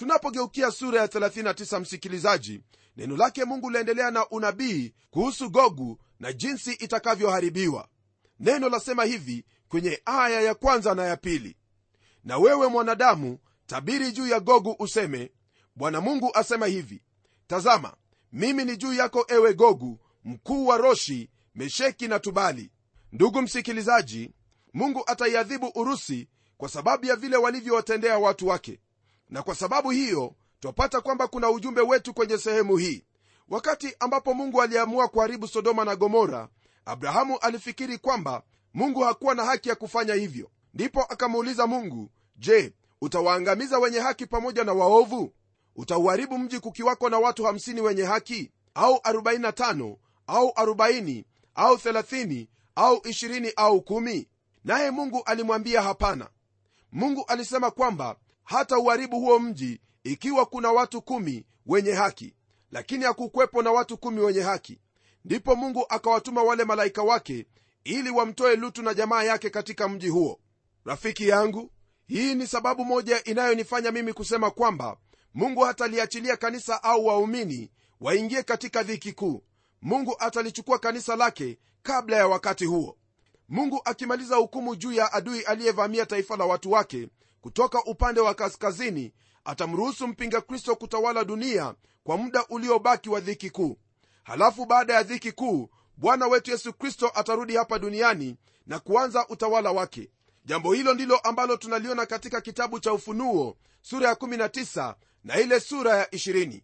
tunapogeukia 0.00 0.70
sura 0.70 1.00
ya 1.00 1.06
39 1.06 1.80
msikilizaji 1.80 2.60
neno 2.96 3.16
lake 3.16 3.44
mungu 3.44 3.70
liendelea 3.70 4.10
na 4.10 4.28
unabii 4.28 4.94
kuhusu 5.10 5.50
gogu 5.50 5.98
na 6.20 6.32
jinsi 6.32 6.72
itakavyoharibiwa. 6.72 7.88
Neno 8.38 8.68
lasema 8.68 9.04
hivi 9.04 9.44
kwenye 9.68 10.02
aya 10.04 10.40
ya 10.40 10.54
kwanza 10.54 10.94
na 10.94 11.04
ya 11.04 11.16
pili. 11.16 11.56
Na 12.24 12.38
wewe 12.38 12.66
mwanadamu 12.68 13.38
tabiri 13.66 14.12
juu 14.12 14.26
ya 14.26 14.40
gogu 14.40 14.76
useme 14.78 15.30
bwana 15.76 16.00
mungu 16.00 16.30
asema 16.34 16.66
hivi 16.66 17.02
tazama 17.46 17.94
mimi 18.32 18.64
ni 18.64 18.76
juu 18.76 18.92
yako 18.92 19.24
ewe 19.28 19.54
gogu 19.54 19.98
mkuu 20.24 20.66
wa 20.66 20.76
roshi 20.76 21.30
mesheki 21.54 22.08
na 22.08 22.18
tubali. 22.18 22.70
Ndugu 23.12 23.42
msikilizaji 23.42 24.30
mungu 24.72 25.02
ataiadhibu 25.06 25.72
urusi 25.74 26.28
kwa 26.56 26.68
sababu 26.68 27.06
ya 27.06 27.16
vile 27.16 27.36
walivyowatendea 27.36 28.18
watu 28.18 28.46
wake 28.46 28.80
na 29.30 29.42
kwa 29.42 29.54
sababu 29.54 29.90
hiyo 29.90 30.34
twapata 30.60 31.00
kwamba 31.00 31.28
kuna 31.28 31.50
ujumbe 31.50 31.80
wetu 31.80 32.14
kwenye 32.14 32.38
sehemu 32.38 32.76
hii. 32.76 33.04
Wakati 33.48 33.94
ambapo 34.00 34.34
mungu 34.34 34.62
aliamua 34.62 35.08
kuharibu 35.08 35.48
sodoma 35.48 35.84
na 35.84 35.96
gomora 35.96 36.48
abrahamu 36.84 37.38
alifikiri 37.38 37.98
kwamba 37.98 38.42
mungu 38.74 39.00
hakuwa 39.00 39.34
na 39.34 39.44
haki 39.44 39.68
ya 39.68 39.74
kufanya 39.74 40.14
hivyo. 40.14 40.50
Ndipo 40.74 41.02
akamuuliza 41.02 41.66
mungu 41.66 42.10
je 42.36 42.72
utawaangamiza 43.00 43.78
wenye 43.78 43.98
haki 43.98 44.26
pamoja 44.26 44.64
na 44.64 44.72
waovu? 44.72 45.32
Utauharibu 45.76 46.38
mji 46.38 46.60
kukiwako 46.60 47.08
na 47.10 47.18
watu 47.18 47.42
50 47.42 47.80
wenye 47.80 48.02
haki? 48.04 48.50
Au 48.74 48.94
45 48.94 49.96
au 50.26 50.48
40 50.48 51.24
au 51.54 51.74
30 51.74 52.46
au 52.74 52.96
20 52.96 53.52
au 53.56 53.76
1 53.78 54.26
naye 54.64 54.90
mungu 54.90 55.22
alimwambia 55.24 55.82
hapana. 55.82 56.28
Mungu 56.92 57.24
alisema 57.28 57.70
kwamba 57.70 58.16
hata 58.50 58.78
uharibu 58.78 59.20
huo 59.20 59.38
mji 59.38 59.80
ikiwa 60.04 60.46
kuna 60.46 60.72
watu 60.72 61.02
kumi 61.02 61.46
wenye 61.66 61.92
haki. 61.92 62.34
Lakini 62.70 63.04
hakukwepo 63.04 63.62
na 63.62 63.70
watu 63.72 63.98
kumi 63.98 64.20
wenye 64.20 64.40
haki. 64.40 64.80
Ndipo 65.24 65.56
mungu 65.56 65.86
akawatuma 65.88 66.42
wale 66.42 66.64
malaika 66.64 67.02
wake 67.02 67.46
ili 67.84 68.10
wamtoe 68.10 68.56
lutu 68.56 68.82
na 68.82 68.94
jamaa 68.94 69.22
yake 69.22 69.50
katika 69.50 69.88
mji 69.88 70.08
huo. 70.08 70.40
Rafiki 70.84 71.28
yangu 71.28 71.70
hii 72.06 72.34
ni 72.34 72.46
sababu 72.46 72.84
moja 72.84 73.24
inayonifanya 73.24 73.90
mimi 73.90 74.12
kusema 74.12 74.50
kwamba 74.50 74.96
mungu 75.34 75.60
hataliachilia 75.60 76.36
kanisa 76.36 76.82
au 76.82 77.06
waumini 77.06 77.70
waingie 78.00 78.42
katika 78.42 78.82
dhiki 78.82 79.12
kuu. 79.12 79.42
Mungu 79.82 80.16
atalichukua 80.18 80.78
kanisa 80.78 81.16
lake 81.16 81.58
kabla 81.82 82.16
ya 82.16 82.28
wakati 82.28 82.64
huo. 82.64 82.96
Mungu 83.48 83.80
akimaliza 83.84 84.36
hukumu 84.36 84.76
juu 84.76 84.92
ya 84.92 85.12
adui 85.12 85.40
aliyevamia 85.42 86.06
taifa 86.06 86.36
la 86.36 86.44
watu 86.44 86.72
wake 86.72 87.08
kutoka 87.40 87.84
upande 87.84 88.20
wa 88.20 88.34
kaskazini 88.34 89.12
atamruhusu 89.44 90.08
mpinga 90.08 90.40
kristo 90.40 90.76
kutawala 90.76 91.24
dunia 91.24 91.74
kwa 92.04 92.16
muda 92.16 92.44
uliobaki 92.48 93.08
wa 93.08 93.20
dhiki 93.20 93.50
kuu. 93.50 93.76
Halafu 94.22 94.66
baada 94.66 94.94
ya 94.94 95.02
dhiki 95.02 95.32
kuu 95.32 95.70
bwana 95.96 96.26
wetu 96.26 96.50
yesu 96.50 96.72
kristo 96.72 97.10
atarudi 97.14 97.56
hapa 97.56 97.78
duniani 97.78 98.36
na 98.66 98.78
kuanza 98.78 99.28
utawala 99.28 99.70
wake. 99.72 100.10
Jambo 100.44 100.72
hilo 100.72 100.94
ndilo 100.94 101.16
ambalo 101.18 101.56
tunaliona 101.56 102.06
katika 102.06 102.40
kitabu 102.40 102.80
cha 102.80 102.92
ufunuo 102.92 103.56
sura 103.82 104.08
ya 104.08 104.14
19 104.14 104.94
na 105.24 105.40
ile 105.40 105.60
sura 105.60 105.96
ya 105.96 106.04
20 106.04 106.62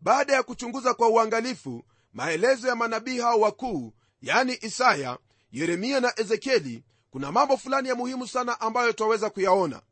baada 0.00 0.32
ya 0.32 0.42
kuchunguza 0.42 0.94
kwa 0.94 1.08
uangalifu 1.08 1.84
maelezo 2.12 2.68
ya 2.68 2.76
manabii 2.76 3.20
hao 3.20 3.40
wakuu 3.40 3.92
yani 4.22 4.58
isaya 4.60 5.18
yeremia 5.52 6.00
na 6.00 6.12
ezekieli 6.20 6.84
kuna 7.10 7.32
mambo 7.32 7.56
fulani 7.56 7.88
ya 7.88 7.94
muhimu 7.94 8.28
sana 8.28 8.60
ambayo 8.60 8.92
twaweza 8.92 9.30
kuyaona 9.30 9.82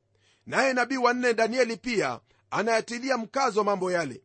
naye 0.50 0.72
nabii 0.72 0.96
wanne 0.96 1.34
danieli 1.34 1.76
pia 1.76 2.20
anayatilia 2.50 3.18
mkazo 3.18 3.64
mambo 3.64 3.92
yale. 3.92 4.22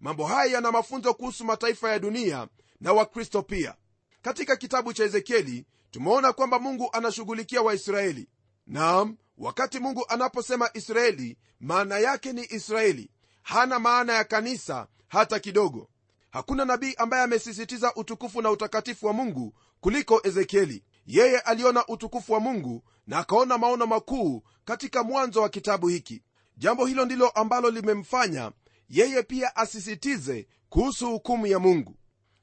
Mambo 0.00 0.26
haya 0.26 0.52
yana 0.52 0.72
mafunzo 0.72 1.14
kuhusu 1.14 1.44
mataifa 1.44 1.90
ya 1.90 1.98
dunia 1.98 2.48
na 2.80 2.92
wakristo 2.92 3.42
pia. 3.42 3.74
Katika 4.22 4.56
kitabu 4.56 4.92
cha 4.92 5.04
ezekieli 5.04 5.66
tumeona 5.90 6.32
kwamba 6.32 6.58
mungu 6.58 6.88
anashughulikia 6.92 7.62
waisraeli. 7.62 8.28
Naam 8.66 9.16
wakati 9.38 9.78
mungu 9.78 10.04
anaposema 10.08 10.70
israeli 10.74 11.38
maana 11.60 11.98
yake 11.98 12.32
ni 12.32 12.46
israeli. 12.50 13.10
Hana 13.42 13.78
maana 13.78 14.12
ya 14.12 14.24
kanisa 14.24 14.86
hata 15.08 15.38
kidogo. 15.38 15.88
Hakuna 16.30 16.64
nabii 16.64 16.94
ambaye 16.96 17.22
amesisitiza 17.22 17.94
utukufu 17.94 18.42
na 18.42 18.50
utakatifu 18.50 19.06
wa 19.06 19.12
mungu 19.12 19.54
kuliko 19.80 20.20
ezekieli. 20.24 20.84
Yeye 21.06 21.40
aliona 21.40 21.86
utukufu 21.86 22.32
wa 22.32 22.40
mungu 22.40 22.82
na 23.08 23.18
akaona 23.18 23.58
maono 23.58 23.86
makuu 23.86 24.42
katika 24.64 25.02
mwanzo 25.02 25.42
wa 25.42 25.48
kitabu 25.48 25.88
hiki. 25.88 26.22
Jambo 26.56 26.86
hilo 26.86 27.04
ndilo 27.04 27.28
ambalo 27.28 27.70
limemfanya 27.70 28.52
yeye 28.88 29.22
pia 29.22 29.56
asisitize 29.56 30.46
kuhusu 30.68 31.10
hukumu 31.10 31.46
ya 31.46 31.58
mungu. 31.58 31.96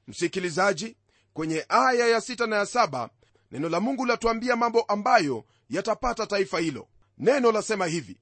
Msikilizaji 0.07 0.97
kwenye 1.33 1.65
aya 1.69 2.07
ya 2.07 2.21
sita 2.21 2.47
na 2.47 2.55
ya 2.55 2.65
saba 2.65 3.09
neno 3.51 3.69
la 3.69 3.79
mungu 3.79 4.05
latuambia 4.05 4.55
mambo 4.55 4.81
ambayo 4.81 5.45
yatapata 5.69 6.27
taifa 6.27 6.59
hilo. 6.59 6.87
Neno 7.17 7.51
lasema 7.51 7.85
hivi 7.85 8.17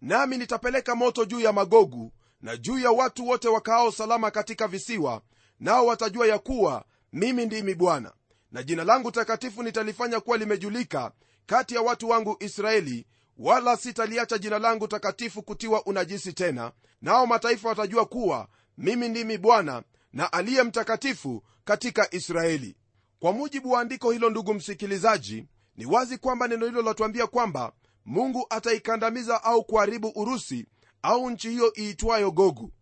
nami 0.00 0.38
nitapeleka 0.38 0.94
moto 0.94 1.24
juu 1.24 1.40
ya 1.40 1.52
magogu 1.52 2.12
na 2.40 2.56
juu 2.56 2.78
ya 2.78 2.90
watu 2.90 3.28
wote 3.28 3.48
wakaao 3.48 3.92
salama 3.92 4.30
katika 4.30 4.68
visiwa 4.68 5.22
nao 5.60 5.86
watajua 5.86 6.26
ya 6.26 6.38
kuwa 6.38 6.84
mimi 7.12 7.46
ndimi 7.46 7.74
bwana. 7.74 8.12
Na 8.52 8.62
jina 8.62 8.84
langu 8.84 9.10
takatifu 9.12 9.62
nitalifanya 9.62 10.20
kuwa 10.20 10.36
limejulika 10.38 11.12
kati 11.46 11.74
ya 11.74 11.82
watu 11.82 12.08
wangu 12.08 12.36
israeli 12.40 13.06
wala 13.38 13.76
sitaliacha 13.76 14.38
jina 14.38 14.58
langu 14.58 14.88
takatifu 14.88 15.42
kutiwa 15.42 15.86
unajisi 15.86 16.32
tena. 16.32 16.72
Nao 17.02 17.26
mataifa 17.26 17.68
watajua 17.68 18.06
kuwa 18.06 18.48
mimi 18.78 19.08
ndimi 19.08 19.38
bwana 19.38 19.82
na 20.12 20.32
aliye 20.32 20.62
mtakatifu 20.62 21.42
katika 21.64 22.14
israeli. 22.14 22.76
Kwa 23.20 23.32
mujibu 23.32 23.70
wa 23.70 23.80
andiko 23.80 24.10
hilo 24.10 24.30
ndugu 24.30 24.54
msikilizaji 24.54 25.46
ni 25.76 25.86
wazi 25.86 26.18
kwamba 26.18 26.48
neno 26.48 26.66
hilo 26.66 26.82
latuambia 26.82 27.26
kwamba 27.26 27.72
mungu 28.04 28.46
ataikandamiza 28.50 29.44
au 29.44 29.64
kuharibu 29.64 30.12
urusi 30.14 30.66
au 31.02 31.30
nchi 31.30 31.50
hiyo 31.50 31.72
iitwayo 31.78 32.30
gogu. 32.30 32.72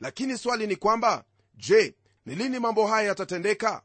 Lakini 0.00 0.38
swali 0.38 0.66
ni 0.66 0.76
kwamba 0.76 1.24
je 1.54 1.96
ni 2.26 2.34
lini 2.34 2.58
mambo 2.58 2.86
haya 2.86 3.08
yatatendeka? 3.08 3.82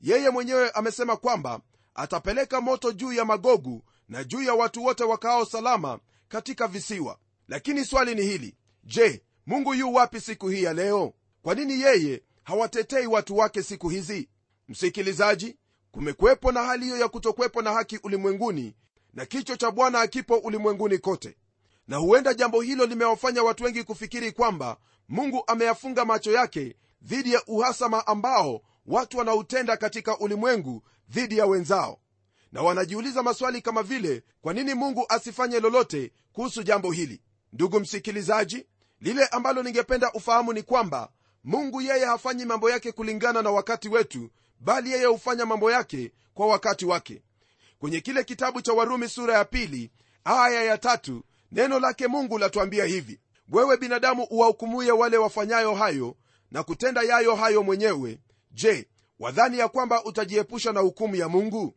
Yeye 0.00 0.30
mwenyewe 0.30 0.70
amesema 0.70 1.16
kwamba 1.16 1.60
atapeleka 1.94 2.60
moto 2.60 2.92
juu 2.92 3.12
ya 3.12 3.24
magogu 3.24 3.84
na 4.08 4.24
juu 4.24 4.42
ya 4.42 4.54
watu 4.54 4.84
wote 4.84 5.04
wakaao 5.04 5.44
salama 5.44 5.98
katika 6.28 6.68
visiwa. 6.68 7.18
Lakini 7.48 7.84
swali 7.84 8.14
ni 8.14 8.22
hili. 8.22 8.56
Je 8.84 9.22
mungu 9.46 9.74
yu 9.74 9.94
wapi 9.94 10.20
siku 10.20 10.48
hii 10.48 10.62
ya 10.62 10.72
leo? 10.72 11.12
Kwa 11.42 11.54
nini 11.54 11.80
yeye 11.80 12.22
hawatetei 12.42 13.06
watu 13.06 13.36
wake 13.36 13.62
siku 13.62 13.88
hizi? 13.88 14.28
Msikilizaji 14.68 15.56
kumekuwepo 15.90 16.52
na 16.52 16.62
hali 16.62 16.84
hiyo 16.84 16.96
ya 16.98 17.08
kutokuwepo 17.08 17.62
na 17.62 17.72
haki 17.72 17.98
ulimwenguni 18.02 18.74
na 19.12 19.26
kichwa 19.26 19.56
cha 19.56 19.70
bwana 19.70 20.00
akipo 20.00 20.36
ulimwenguni 20.36 20.98
kote. 20.98 21.36
Na 21.88 21.96
huenda 21.96 22.34
jambo 22.34 22.60
hilo 22.60 22.86
limewafanya 22.86 23.42
watu 23.42 23.64
wengi 23.64 23.84
kufikiri 23.84 24.32
kwamba 24.32 24.76
mungu 25.08 25.44
ameyafunga 25.46 26.04
macho 26.04 26.32
yake 26.32 26.76
dhidi 27.02 27.32
ya 27.32 27.42
uhasama 27.46 28.06
ambao 28.06 28.62
watu 28.86 29.18
wanautenda 29.18 29.76
katika 29.76 30.18
ulimwengu 30.18 30.82
dhidi 31.08 31.38
ya 31.38 31.46
wenzao. 31.46 31.98
Na 32.52 32.62
wanajiuliza 32.62 33.22
maswali 33.22 33.62
kama 33.62 33.82
vile 33.82 34.22
kwa 34.42 34.52
nini 34.54 34.74
mungu 34.74 35.06
asifanye 35.08 35.60
lolote 35.60 36.12
kuhusu 36.32 36.62
jambo 36.62 36.92
hili? 36.92 37.20
Ndugu 37.52 37.80
msikilizaji 37.80 38.66
lile 39.00 39.26
ambalo 39.26 39.62
ningependa 39.62 40.12
ufahamu 40.12 40.52
ni 40.52 40.62
kwamba 40.62 41.10
mungu 41.44 41.80
yeye 41.80 42.04
hafanyi 42.04 42.44
mambo 42.44 42.70
yake 42.70 42.92
kulingana 42.92 43.42
na 43.42 43.50
wakati 43.50 43.88
wetu 43.88 44.30
bali 44.60 44.90
yeye 44.92 45.06
hufanya 45.06 45.46
mambo 45.46 45.70
yake 45.70 46.12
kwa 46.34 46.46
wakati 46.46 46.86
wake. 46.86 47.22
Kwenye 47.78 48.00
kile 48.00 48.24
kitabu 48.24 48.62
cha 48.62 48.72
warumi 48.72 49.08
sura 49.08 49.34
ya 49.38 49.44
pili 49.44 49.90
aya 50.24 50.62
ya 50.64 50.78
tatu 50.78 51.22
neno 51.52 51.80
lake 51.80 52.06
mungu 52.06 52.38
latuambia 52.38 52.84
hivi 52.84 53.20
wewe 53.48 53.76
binadamu 53.76 54.26
uwahukumuye 54.30 54.92
wale 54.92 55.16
wafanyayo 55.16 55.74
hayo 55.74 56.16
na 56.50 56.62
kutenda 56.62 57.02
yayo 57.02 57.34
hayo 57.34 57.62
mwenyewe 57.62 58.18
je 58.54 58.88
wadhani 59.18 59.58
ya 59.58 59.68
kwamba 59.68 60.04
utajiepusha 60.04 60.72
na 60.72 60.80
hukumu 60.80 61.16
ya 61.16 61.28
mungu? 61.28 61.74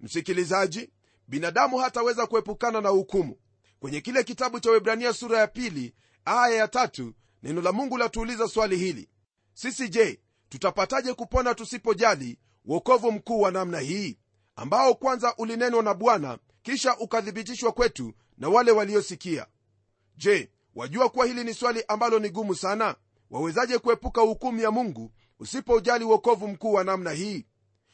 Msikilizaji 0.00 0.90
binadamu 1.28 1.78
hataweza 1.78 2.26
kuepukana 2.26 2.80
na 2.80 2.88
hukumu. 2.88 3.36
Kwenye 3.80 4.00
kile 4.00 4.24
kitabu 4.24 4.60
cha 4.60 4.70
webrania 4.70 5.12
sura 5.12 5.38
ya 5.38 5.46
pili 5.46 5.94
aya 6.24 6.56
ya 6.56 6.68
tatu 6.68 7.14
neno 7.42 7.60
la 7.60 7.72
mungu 7.72 7.96
latuuliza 7.98 8.48
swali 8.48 8.76
hili. 8.76 9.08
Sisi 9.54 9.88
je 9.88 10.20
tutapataje 10.48 11.14
kupona 11.14 11.54
tusipojali 11.54 12.38
wokovu 12.64 13.12
mkuu 13.12 13.40
wa 13.40 13.50
namna 13.50 13.78
hii 13.80 14.18
ambao 14.56 14.94
kwanza 14.94 15.34
ulinenwa 15.36 15.82
na 15.82 15.94
bwana 15.94 16.38
kisha 16.62 16.96
ukathibitishwa 16.98 17.72
kwetu 17.72 18.14
na 18.38 18.48
wale 18.48 18.70
waliosikia? 18.70 19.46
Je 20.16 20.50
wajua 20.74 21.08
kuwa 21.08 21.26
hili 21.26 21.44
ni 21.44 21.54
swali 21.54 21.84
ambalo 21.88 22.18
ni 22.18 22.30
gumu 22.30 22.54
sana? 22.54 22.94
Wawezaje 23.30 23.78
kuepuka 23.78 24.20
hukumu 24.20 24.60
ya 24.60 24.70
mungu 24.70 25.12
usipojali 25.40 26.04
uokovu 26.04 26.48
mkuu 26.48 26.72
wa 26.72 26.84
namna 26.84 27.10
hii 27.10 27.46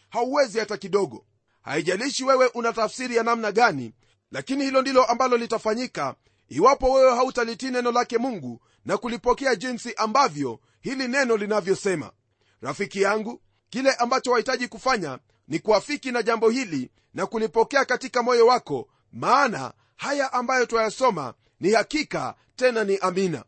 hauwezi 0.08 0.58
hata 0.58 0.76
kidogo. 0.76 1.26
Haijalishi 1.62 2.24
wewe 2.24 2.46
una 2.46 2.72
tafsiri 2.72 3.16
ya 3.16 3.22
namna 3.22 3.52
gani 3.52 3.92
lakini 4.30 4.64
hilo 4.64 4.82
ndilo 4.82 5.04
ambalo 5.04 5.36
litafanyika 5.36 6.14
iwapo 6.48 6.92
wewe 6.92 7.16
hautalitii 7.16 7.70
neno 7.70 7.92
lake 7.92 8.18
mungu 8.18 8.60
na 8.84 8.98
kulipokea 8.98 9.56
jinsi 9.56 9.94
ambavyo 9.94 10.60
hili 10.80 11.08
neno 11.08 11.36
linavyosema. 11.36 12.12
Rafiki 12.60 13.02
yangu 13.02 13.40
kile 13.70 13.92
ambacho 13.92 14.30
wahitaji 14.30 14.68
kufanya 14.68 15.18
ni 15.48 15.58
kuafiki 15.58 16.12
na 16.12 16.22
jambo 16.22 16.50
hili 16.50 16.90
na 17.14 17.26
kulipokea 17.26 17.84
katika 17.84 18.22
moyo 18.22 18.46
wako 18.46 18.88
maana 19.12 19.72
haya 19.96 20.32
ambayo 20.32 20.66
twayasoma 20.66 21.34
ni 21.60 21.72
hakika 21.72 22.34
tena 22.56 22.84
ni 22.84 22.96
amina. 22.98 23.44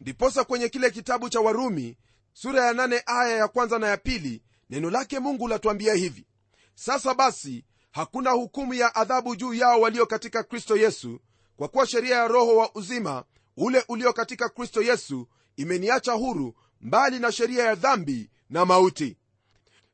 Ndiposa 0.00 0.44
kwenye 0.44 0.68
kile 0.68 0.90
kitabu 0.90 1.28
cha 1.28 1.40
warumi 1.40 1.96
sura 2.32 2.66
ya 2.66 2.72
nane 2.72 3.02
aya 3.06 3.36
ya 3.36 3.48
kwanza 3.48 3.78
na 3.78 3.86
ya 3.88 3.96
pili 3.96 4.42
neno 4.70 4.90
lake 4.90 5.18
mungu 5.18 5.48
latuambia 5.48 5.94
hivi 5.94 6.26
sasa 6.74 7.14
basi 7.14 7.64
hakuna 7.90 8.30
hukumu 8.30 8.74
ya 8.74 8.94
adhabu 8.94 9.36
juu 9.36 9.54
yao 9.54 9.80
walio 9.80 10.06
katika 10.06 10.42
kristo 10.42 10.76
yesu 10.76 11.20
kwa 11.56 11.68
kuwa 11.68 11.86
sheria 11.86 12.16
ya 12.16 12.28
roho 12.28 12.56
wa 12.56 12.74
uzima 12.74 13.24
ule 13.56 13.84
ulio 13.88 14.12
katika 14.12 14.48
kristo 14.48 14.82
yesu 14.82 15.28
imeniacha 15.56 16.12
huru 16.12 16.54
mbali 16.80 17.18
na 17.18 17.32
sheria 17.32 17.64
ya 17.64 17.74
dhambi 17.74 18.30
na 18.50 18.64
mauti. 18.64 19.16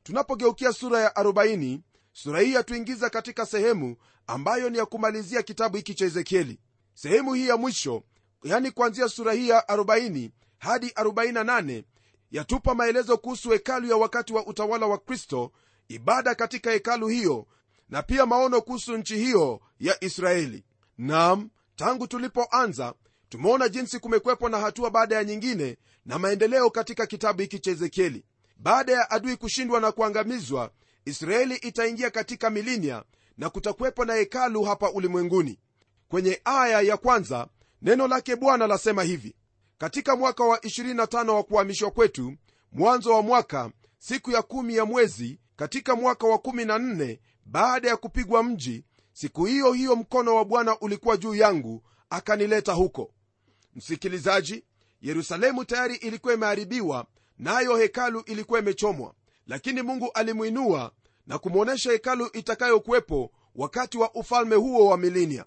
Tunapogeukia 0.03 0.73
sura 0.73 0.99
ya 1.01 1.09
40 1.09 1.79
sura 2.13 2.39
hii 2.41 2.53
yatuingiza 2.53 3.09
katika 3.09 3.45
sehemu 3.45 3.95
ambayo 4.27 4.69
ni 4.69 4.77
ya 4.77 4.85
kumalizia 4.85 5.41
kitabu 5.43 5.77
hiki 5.77 5.93
cha 5.93 6.05
ezekieli. 6.05 6.59
Sehemu 6.93 7.33
hii 7.33 7.47
ya 7.47 7.57
mwisho 7.57 8.03
yani 8.43 8.71
kuanzia 8.71 9.09
sura 9.09 9.33
hii 9.33 9.49
ya 9.49 9.59
40 9.59 10.31
hadi 10.57 10.87
48 10.87 11.83
yatupa 12.31 12.75
maelezo 12.75 13.17
kuhusu 13.17 13.49
hekalu 13.49 13.87
ya 13.87 13.97
wakati 13.97 14.33
wa 14.33 14.45
utawala 14.47 14.85
wa 14.87 14.97
kristo 14.97 15.51
ibada 15.87 16.35
katika 16.35 16.71
hekalu 16.71 17.07
hiyo 17.07 17.47
na 17.89 18.03
pia 18.03 18.25
maono 18.25 18.61
kuhusu 18.61 18.97
nchi 18.97 19.17
hiyo 19.17 19.61
ya 19.79 20.03
israeli. 20.03 20.63
Nam 20.97 21.49
tangu 21.75 22.07
tulipoanza 22.07 22.93
tumeona 23.29 23.69
jinsi 23.69 23.99
kumekwepo 23.99 24.49
na 24.49 24.59
hatua 24.59 24.89
baada 24.89 25.15
ya 25.15 25.23
nyingine 25.23 25.77
na 26.05 26.19
maendeleo 26.19 26.69
katika 26.69 27.05
kitabu 27.05 27.41
hiki 27.41 27.59
cha 27.59 27.71
ezekieli. 27.71 28.25
Baada 28.57 28.91
ya 28.93 29.11
adui 29.11 29.37
kushindwa 29.37 29.79
na 29.79 29.91
kuangamizwa 29.91 30.71
israeli 31.05 31.55
itaingia 31.55 32.09
katika 32.09 32.49
milinia 32.49 33.03
na 33.37 33.49
kutakuwepo 33.49 34.05
na 34.05 34.13
hekalu 34.13 34.63
hapa 34.63 34.91
ulimwenguni. 34.91 35.59
Kwenye 36.07 36.41
aya 36.45 36.81
ya 36.81 36.97
kwanza 36.97 37.47
neno 37.81 38.07
lake 38.07 38.35
bwana 38.35 38.67
lasema 38.67 39.03
hivi 39.03 39.35
katika 39.77 40.15
mwaka 40.15 40.43
wa 40.43 40.57
25 40.57 41.29
wa 41.29 41.43
kuhamishwa 41.43 41.91
kwetu 41.91 42.33
mwanzo 42.71 43.13
wa 43.13 43.21
mwaka 43.21 43.71
siku 43.99 44.31
ya 44.31 44.41
kumi 44.41 44.75
ya 44.75 44.85
mwezi 44.85 45.39
katika 45.55 45.95
mwaka 45.95 46.27
wa 46.27 46.37
14 46.37 47.19
baada 47.45 47.87
ya 47.89 47.97
kupigwa 47.97 48.43
mji 48.43 48.85
siku 49.13 49.45
hiyo 49.45 49.71
hiyo 49.73 49.95
mkono 49.95 50.35
wa 50.35 50.45
bwana 50.45 50.79
ulikuwa 50.79 51.17
juu 51.17 51.35
yangu 51.35 51.83
akanileta 52.09 52.73
huko. 52.73 53.11
Msikilizaji 53.75 54.63
yerusalemu 55.01 55.65
tayari 55.65 55.95
ilikuwa 55.95 56.33
imeharibiwa 56.33 57.05
nayo 57.37 57.73
na 57.73 57.79
hekalu 57.79 58.19
ilikuwa 58.25 58.59
imechomwa. 58.59 59.13
Lakini 59.47 59.81
mungu 59.81 60.11
alimwinua 60.13 60.91
na 61.27 61.37
kumwonyesha 61.39 61.91
hekalu 61.91 62.29
itakayokuwepo 62.33 63.31
wakati 63.55 63.97
wa 63.97 64.13
ufalme 64.15 64.55
huo 64.55 64.85
wa 64.87 64.97
milinia 64.97 65.45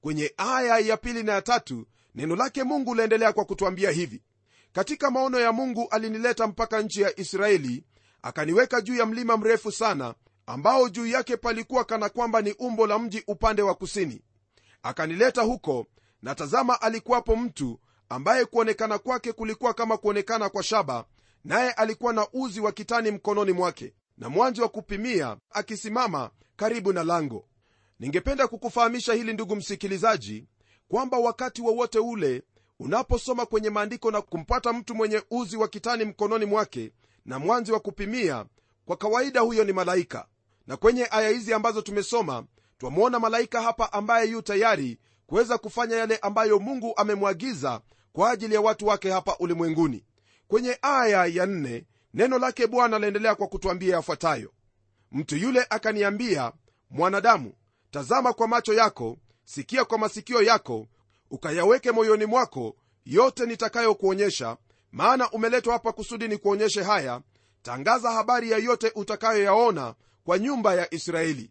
kwenye 0.00 0.34
aya 0.36 0.78
ya 0.78 0.96
pili 0.96 1.22
na 1.22 1.32
ya 1.32 1.42
tatu 1.42 1.86
neno 2.14 2.36
lake 2.36 2.64
mungu 2.64 2.94
laendelea 2.94 3.32
kwa 3.32 3.44
kutwambia 3.44 3.90
hivi. 3.90 4.22
Katika 4.72 5.10
maono 5.10 5.40
ya 5.40 5.52
mungu 5.52 5.88
alinileta 5.90 6.46
mpaka 6.46 6.82
nchi 6.82 7.00
ya 7.02 7.20
israeli 7.20 7.84
akaniweka 8.22 8.80
juu 8.80 8.94
ya 8.96 9.06
mlima 9.06 9.36
mrefu 9.36 9.72
sana 9.72 10.14
ambao 10.46 10.88
juu 10.88 11.06
yake 11.06 11.36
palikuwa 11.36 11.84
kana 11.84 12.08
kwamba 12.08 12.42
ni 12.42 12.52
umbo 12.58 12.86
la 12.86 12.98
mji 12.98 13.24
upande 13.26 13.62
wa 13.62 13.74
kusini. 13.74 14.22
Akanileta 14.82 15.42
huko 15.42 15.86
na 16.22 16.34
tazama 16.34 16.80
alikuwapo 16.82 17.36
mtu 17.36 17.80
ambaye 18.08 18.44
kuonekana 18.44 18.98
kwake 18.98 19.32
kulikuwa 19.32 19.74
kama 19.74 19.96
kuonekana 19.96 20.48
kwa 20.48 20.62
shaba 20.62 21.04
naye 21.44 21.70
alikuwa 21.70 22.12
na 22.12 22.26
uzi 22.32 22.60
wa 22.60 22.72
kitani 22.72 23.10
mkononi 23.10 23.52
mwake 23.52 23.94
na 24.18 24.28
mwanzi 24.28 24.60
wa 24.60 24.68
kupimia 24.68 25.36
akisimama 25.50 26.30
karibu 26.56 26.92
na 26.92 27.04
lango. 27.04 27.48
Ningependa 28.00 28.48
kukufahamisha 28.48 29.12
hili 29.14 29.32
ndugu 29.32 29.56
msikilizaji 29.56 30.46
kwamba 30.92 31.18
wakati 31.18 31.62
wowote 31.62 31.98
wa 31.98 32.04
ule 32.06 32.42
unaposoma 32.80 33.46
kwenye 33.46 33.70
maandiko 33.70 34.10
na 34.10 34.22
kumpata 34.22 34.72
mtu 34.72 34.94
mwenye 34.94 35.22
uzi 35.30 35.56
wa 35.56 35.68
kitani 35.68 36.04
mkononi 36.04 36.44
mwake 36.44 36.92
na 37.24 37.38
mwanzi 37.38 37.72
wa 37.72 37.80
kupimia 37.80 38.46
kwa 38.84 38.96
kawaida 38.96 39.40
huyo 39.40 39.64
ni 39.64 39.72
malaika. 39.72 40.26
Na 40.66 40.76
kwenye 40.76 41.08
aya 41.10 41.28
hizi 41.28 41.54
ambazo 41.54 41.82
tumesoma 41.82 42.44
twamwona 42.78 43.18
malaika 43.20 43.62
hapa 43.62 43.92
ambaye 43.92 44.30
yu 44.30 44.42
tayari 44.42 44.98
kuweza 45.26 45.58
kufanya 45.58 45.96
yale 45.96 46.16
ambayo 46.16 46.58
mungu 46.58 46.92
amemwagiza 46.96 47.80
kwa 48.12 48.30
ajili 48.30 48.54
ya 48.54 48.60
watu 48.60 48.86
wake 48.86 49.10
hapa 49.10 49.36
ulimwenguni. 49.38 50.04
Kwenye 50.48 50.78
aya 50.82 51.26
ya 51.26 51.46
nne 51.46 51.86
neno 52.14 52.38
lake 52.38 52.66
bwana 52.66 52.98
laendelea 52.98 53.34
kwa 53.34 53.46
kutwambia 53.46 53.94
yafuatayo. 53.96 54.52
Mtu 55.12 55.36
yule 55.36 55.66
akaniambia 55.70 56.52
mwanadamu 56.90 57.52
tazama 57.90 58.32
kwa 58.32 58.48
macho 58.48 58.72
yako 58.74 59.18
sikia 59.44 59.84
kwa 59.84 59.98
masikio 59.98 60.42
yako 60.42 60.86
ukayaweke 61.30 61.92
moyoni 61.92 62.26
mwako 62.26 62.76
yote 63.04 63.46
nitakayokuonyesha 63.46 64.56
maana 64.92 65.30
umeletwa 65.30 65.72
hapa 65.72 65.92
kusudi 65.92 66.28
ni 66.28 66.36
kuonyeshe 66.38 66.82
haya. 66.82 67.20
Tangaza 67.62 68.10
habari 68.10 68.50
ya 68.50 68.58
yote 68.58 68.92
utakayoyaona 68.94 69.94
kwa 70.24 70.38
nyumba 70.38 70.74
ya 70.74 70.94
israeli. 70.94 71.50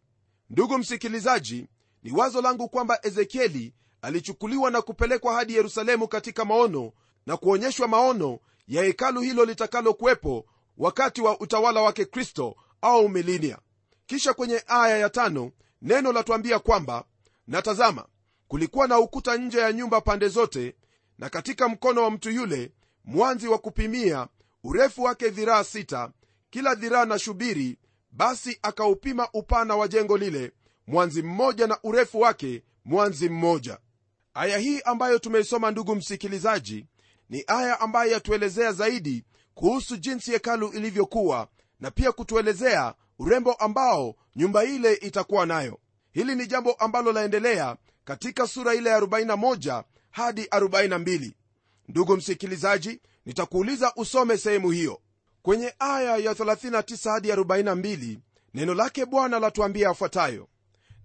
Ndugu 0.49 0.77
msikilizaji 0.77 1.67
ni 2.03 2.11
wazo 2.11 2.41
langu 2.41 2.69
kwamba 2.69 2.99
ezekieli 3.03 3.73
alichukuliwa 4.01 4.71
na 4.71 4.81
kupelekwa 4.81 5.33
hadi 5.33 5.55
yerusalemu 5.55 6.07
katika 6.07 6.45
maono 6.45 6.91
na 7.25 7.37
kuonyeshwa 7.37 7.87
maono 7.87 8.39
ya 8.67 8.83
hekalu 8.83 9.21
hilo 9.21 9.45
litakalokuwepo 9.45 10.45
wakati 10.77 11.21
wa 11.21 11.39
utawala 11.39 11.81
wake 11.81 12.05
kristo 12.05 12.55
au 12.81 13.09
milinia 13.09 13.57
kisha 14.05 14.33
kwenye 14.33 14.63
aya 14.67 14.97
ya 14.97 15.09
tano 15.09 15.51
neno 15.81 16.11
latwambia 16.11 16.59
kwamba 16.59 17.03
na 17.47 17.61
tazama 17.61 18.05
kulikuwa 18.47 18.87
na 18.87 18.99
ukuta 18.99 19.37
nje 19.37 19.59
ya 19.59 19.73
nyumba 19.73 20.01
pande 20.01 20.27
zote 20.27 20.75
na 21.17 21.29
katika 21.29 21.69
mkono 21.69 22.03
wa 22.03 22.11
mtu 22.11 22.29
yule 22.31 22.71
mwanzi 23.05 23.47
wa 23.47 23.57
kupimia 23.57 24.27
urefu 24.63 25.03
wake 25.03 25.29
dhiraa 25.29 25.63
sita 25.63 26.11
kila 26.49 26.75
dhiraa 26.75 27.05
na 27.05 27.19
shubiri 27.19 27.77
basi 28.11 28.59
akaupima 28.61 29.29
upana 29.33 29.75
wa 29.75 29.87
jengo 29.87 30.17
lile 30.17 30.51
mwanzi 30.87 31.21
mmoja 31.23 31.67
na 31.67 31.77
urefu 31.83 32.19
wake 32.19 32.63
mwanzi 32.85 33.29
mmoja. 33.29 33.77
Aya 34.33 34.57
hii 34.57 34.81
ambayo 34.81 35.19
tumeisoma 35.19 35.71
ndugu 35.71 35.95
msikilizaji 35.95 36.85
ni 37.29 37.43
aya 37.47 37.79
ambayo 37.79 38.11
yatuelezea 38.11 38.71
zaidi 38.71 39.23
kuhusu 39.53 39.97
jinsi 39.97 40.31
hekalu 40.31 40.67
ilivyokuwa 40.67 41.47
na 41.79 41.91
pia 41.91 42.11
kutuelezea 42.11 42.93
urembo 43.19 43.53
ambao 43.53 44.15
nyumba 44.35 44.63
ile 44.63 44.93
itakuwa 44.93 45.45
nayo 45.45 45.79
hili 46.11 46.35
ni 46.35 46.47
jambo 46.47 46.73
ambalo 46.73 47.11
laendelea 47.11 47.77
katika 48.05 48.47
sura 48.47 48.73
ile 48.75 48.89
ya 48.89 48.99
41 48.99 49.83
hadi 50.11 50.43
42 50.43 51.31
ndugu 51.87 52.17
msikilizaji 52.17 53.01
nitakuuliza 53.25 53.93
usome 53.95 54.37
sehemu 54.37 54.71
hiyo. 54.71 55.01
Kwenye 55.41 55.73
aya 55.79 56.17
ya 56.17 56.33
39 56.33 57.11
hadi 57.11 57.31
42 57.31 58.17
neno 58.53 58.73
lake 58.73 59.05
bwana 59.05 59.39
latuambia 59.39 59.87
yafuatayo. 59.87 60.47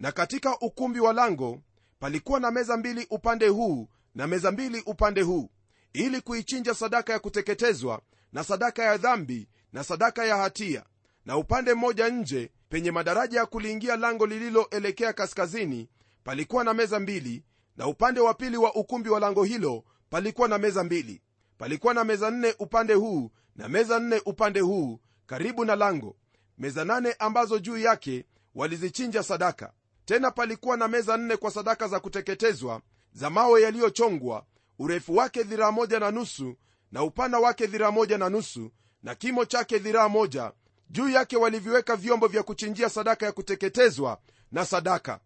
Na 0.00 0.12
katika 0.12 0.58
ukumbi 0.60 1.00
wa 1.00 1.12
lango 1.12 1.60
palikuwa 1.98 2.40
na 2.40 2.50
meza 2.50 2.76
mbili 2.76 3.06
upande 3.10 3.48
huu 3.48 3.88
na 4.14 4.26
meza 4.26 4.52
mbili 4.52 4.82
upande 4.86 5.22
huu 5.22 5.50
ili 5.92 6.20
kuichinja 6.20 6.74
sadaka 6.74 7.12
ya 7.12 7.18
kuteketezwa 7.18 8.00
na 8.32 8.44
sadaka 8.44 8.82
ya 8.84 8.96
dhambi 8.96 9.48
na 9.72 9.84
sadaka 9.84 10.24
ya 10.26 10.36
hatia. 10.36 10.84
Na 11.24 11.36
upande 11.36 11.74
mmoja 11.74 12.08
nje 12.08 12.50
penye 12.68 12.90
madaraja 12.90 13.38
ya 13.40 13.46
kuliingia 13.46 13.96
lango 13.96 14.26
lililoelekea 14.26 15.12
kaskazini 15.12 15.88
palikuwa 16.24 16.64
na 16.64 16.74
meza 16.74 17.00
mbili 17.00 17.44
na 17.76 17.86
upande 17.86 18.20
wa 18.20 18.34
pili 18.34 18.56
wa 18.56 18.74
ukumbi 18.74 19.08
wa 19.10 19.20
lango 19.20 19.44
hilo 19.44 19.84
palikuwa 20.10 20.48
na 20.48 20.58
meza 20.58 20.84
mbili. 20.84 21.22
Palikuwa 21.58 21.94
na 21.94 22.04
meza 22.04 22.30
nne 22.30 22.54
upande 22.58 22.94
huu 22.94 23.30
na 23.56 23.68
meza 23.68 23.98
nne 24.00 24.22
upande 24.26 24.60
huu 24.60 25.00
karibu 25.26 25.64
na 25.64 25.76
lango. 25.76 26.16
Meza 26.58 26.84
nane 26.84 27.12
ambazo 27.18 27.58
juu 27.58 27.78
yake 27.78 28.24
walizichinja 28.54 29.22
sadaka. 29.22 29.72
Tena 30.04 30.30
palikuwa 30.30 30.76
na 30.76 30.88
meza 30.88 31.16
nne 31.16 31.36
kwa 31.36 31.50
sadaka 31.50 31.88
za 31.88 32.00
kuteketezwa 32.00 32.80
za 33.12 33.30
mawe 33.30 33.62
yaliyochongwa 33.62 34.44
urefu 34.78 35.16
wake 35.16 35.42
dhiraa 35.42 35.70
moja 35.72 36.00
na 36.00 36.10
nusu 36.10 36.56
na 36.92 37.02
upana 37.02 37.38
wake 37.38 37.66
dhiraa 37.66 37.90
moja 37.90 38.18
na 38.18 38.28
nusu 38.28 38.70
na 39.02 39.14
kimo 39.14 39.44
chake 39.44 39.78
dhiraa 39.78 40.08
moja 40.08 40.52
juu 40.90 41.08
yake 41.08 41.36
waliviweka 41.36 41.96
vyombo 41.96 42.26
vya 42.26 42.42
kuchinjia 42.42 42.88
sadaka 42.88 43.26
ya 43.26 43.32
kuteketezwa 43.32 44.18
na 44.52 44.64
sadaka. 44.64 45.20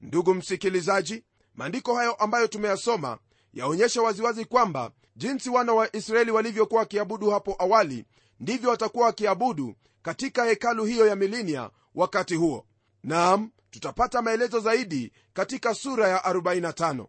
Ndugu 0.00 0.34
msikilizaji 0.34 1.24
maandiko 1.54 1.94
hayo 1.96 2.12
ambayo 2.14 2.46
tumeyasoma 2.46 3.18
yaonyesha 3.54 4.02
waziwazi 4.02 4.44
kwamba 4.44 4.90
jinsi 5.16 5.50
wana 5.50 5.72
wa 5.72 5.96
israeli 5.96 6.30
walivyokuwa 6.30 6.80
wakiabudu 6.80 7.30
hapo 7.30 7.56
awali 7.58 8.04
ndivyo 8.40 8.70
watakuwa 8.70 9.06
wakiabudu 9.06 9.74
katika 10.02 10.44
hekalu 10.44 10.84
hiyo 10.84 11.06
ya 11.06 11.16
milinia 11.16 11.70
wakati 11.94 12.34
huo. 12.34 12.66
Nam 13.04 13.50
tutapata 13.70 14.22
maelezo 14.22 14.60
zaidi 14.60 15.12
katika 15.32 15.74
sura 15.74 16.08
ya 16.08 16.18
45 16.18 17.06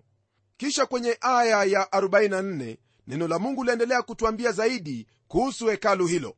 kisha 0.58 0.86
kwenye 0.86 1.18
aya 1.22 1.64
ya 1.64 1.84
44 1.84 2.78
neno 3.08 3.28
la 3.28 3.40
mungu 3.40 3.64
liendelea 3.64 4.02
kutwambia 4.02 4.52
zaidi 4.52 5.08
kuhusu 5.28 5.68
hekalu 5.68 6.08
hilo. 6.08 6.36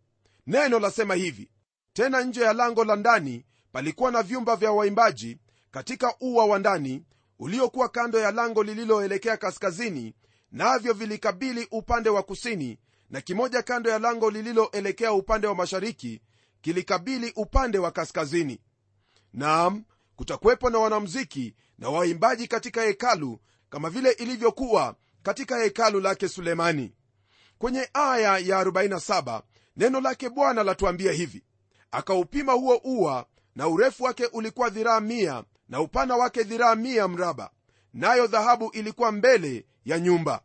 Neno 0.48 0.80
lasema 0.80 1.16
hivi 1.16 1.50
tena 1.96 2.22
nje 2.22 2.42
ya 2.42 2.54
lango 2.54 2.84
la 2.86 2.96
ndani 2.96 3.46
palikuwa 3.72 4.12
na 4.12 4.24
vyumba 4.24 4.56
vya 4.56 4.72
waimbaji 4.72 5.38
katika 5.72 6.16
ua 6.20 6.46
wa 6.46 6.60
ndani 6.60 7.04
uliokuwa 7.40 7.90
kando 7.90 8.20
ya 8.20 8.32
lango 8.32 8.64
lililoelekea 8.64 9.38
kaskazini 9.38 10.16
navyo 10.52 10.94
vilikabili 10.94 11.68
upande 11.72 12.10
wa 12.10 12.24
kusini 12.24 12.80
na 13.10 13.22
kimoja 13.22 13.62
kando 13.62 13.90
ya 13.90 14.00
lango 14.00 14.32
lililoelekea 14.32 15.14
upande 15.14 15.48
wa 15.48 15.56
mashariki 15.56 16.22
kilikabili 16.62 17.34
upande 17.36 17.78
wa 17.78 17.92
kaskazini. 17.92 18.60
Naam 19.34 19.84
kutakuwepo 20.16 20.70
na 20.70 20.80
wanamziki 20.80 21.56
na 21.78 21.90
waimbaji 21.90 22.48
katika 22.48 22.82
hekalu 22.82 23.40
kama 23.70 23.90
vile 23.90 24.12
ilivyokuwa 24.12 24.96
katika 25.24 25.58
hekalu 25.58 26.00
lake 26.00 26.28
sulemani. 26.30 26.94
Kwenye 27.58 27.90
aya 27.94 28.38
ya 28.38 28.64
47 28.64 29.42
neno 29.78 30.02
lake 30.02 30.30
bwana 30.30 30.64
latuambia 30.64 31.12
hivi 31.12 31.44
akaupima 31.92 32.54
huo 32.54 32.82
ua 32.84 33.26
na 33.56 33.68
urefu 33.68 34.04
wake 34.04 34.26
ulikuwa 34.26 34.70
dhiraa 34.70 35.00
mia 35.00 35.44
na 35.70 35.82
upana 35.82 36.16
wake 36.16 36.44
dhiraa 36.44 36.76
mia 36.76 37.08
mraba 37.08 37.50
nayo 37.94 38.28
dhahabu 38.28 38.70
ilikuwa 38.74 39.12
mbele 39.12 39.66
ya 39.86 40.00
nyumba. 40.00 40.42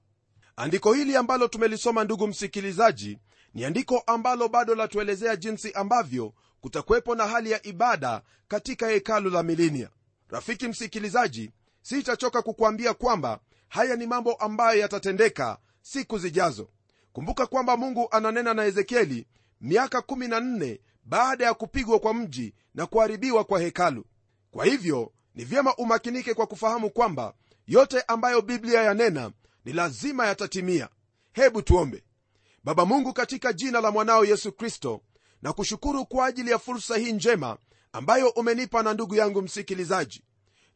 Andiko 0.56 0.92
hili 0.92 1.16
ambalo 1.16 1.48
tumelisoma 1.48 2.04
ndugu 2.04 2.26
msikilizaji 2.26 3.18
ni 3.54 3.64
andiko 3.64 3.98
ambalo 4.06 4.48
bado 4.48 4.74
latuelezea 4.74 5.36
jinsi 5.36 5.72
ambavyo 5.72 6.32
kutakuwepo 6.60 7.14
na 7.14 7.26
hali 7.26 7.50
ya 7.50 7.66
ibada 7.66 8.22
katika 8.48 8.88
hekalu 8.88 9.30
la 9.30 9.42
milinia 9.42 9.90
rafiki 10.28 10.68
msikilizaji 10.68 11.50
sitachoka 11.82 12.42
kukuambia 12.42 12.94
kwamba 12.94 13.40
haya 13.68 13.96
ni 13.96 14.06
mambo 14.06 14.32
ambayo 14.34 14.80
yatatendeka 14.80 15.58
siku 15.82 16.18
zijazo. 16.18 16.68
Kumbuka 17.12 17.46
kwamba 17.46 17.76
mungu 17.76 18.08
ananena 18.10 18.54
na 18.54 18.64
ezekieli 18.64 19.26
miaka 19.60 19.98
14 19.98 20.78
baada 21.10 21.44
ya 21.44 21.54
kupigwa 21.54 21.98
kwa 21.98 22.14
mji 22.14 22.54
na 22.74 22.86
kuharibiwa 22.86 23.44
kwa 23.44 23.60
hekalu. 23.60 24.04
Kwa 24.50 24.64
hivyo 24.64 25.12
ni 25.34 25.44
vyema 25.44 25.76
umakinike 25.76 26.34
kwa 26.34 26.46
kufahamu 26.46 26.90
kwamba 26.90 27.34
yote 27.66 28.00
ambayo 28.02 28.42
biblia 28.42 28.82
yanena 28.82 29.30
ni 29.64 29.72
lazima 29.72 30.26
yatatimia. 30.26 30.88
Hebu 31.32 31.62
tuombe. 31.62 32.04
Baba 32.64 32.84
mungu 32.86 33.12
katika 33.12 33.52
jina 33.52 33.80
la 33.80 33.90
mwanao 33.90 34.24
yesu 34.24 34.52
kristo 34.52 35.00
na 35.42 35.52
kushukuru 35.52 36.06
kwa 36.06 36.26
ajili 36.26 36.50
ya 36.50 36.58
fursa 36.58 36.96
hii 36.96 37.12
njema 37.12 37.58
ambayo 37.92 38.28
umenipa 38.28 38.82
na 38.82 38.94
ndugu 38.94 39.14
yangu 39.14 39.42
msikilizaji. 39.42 40.22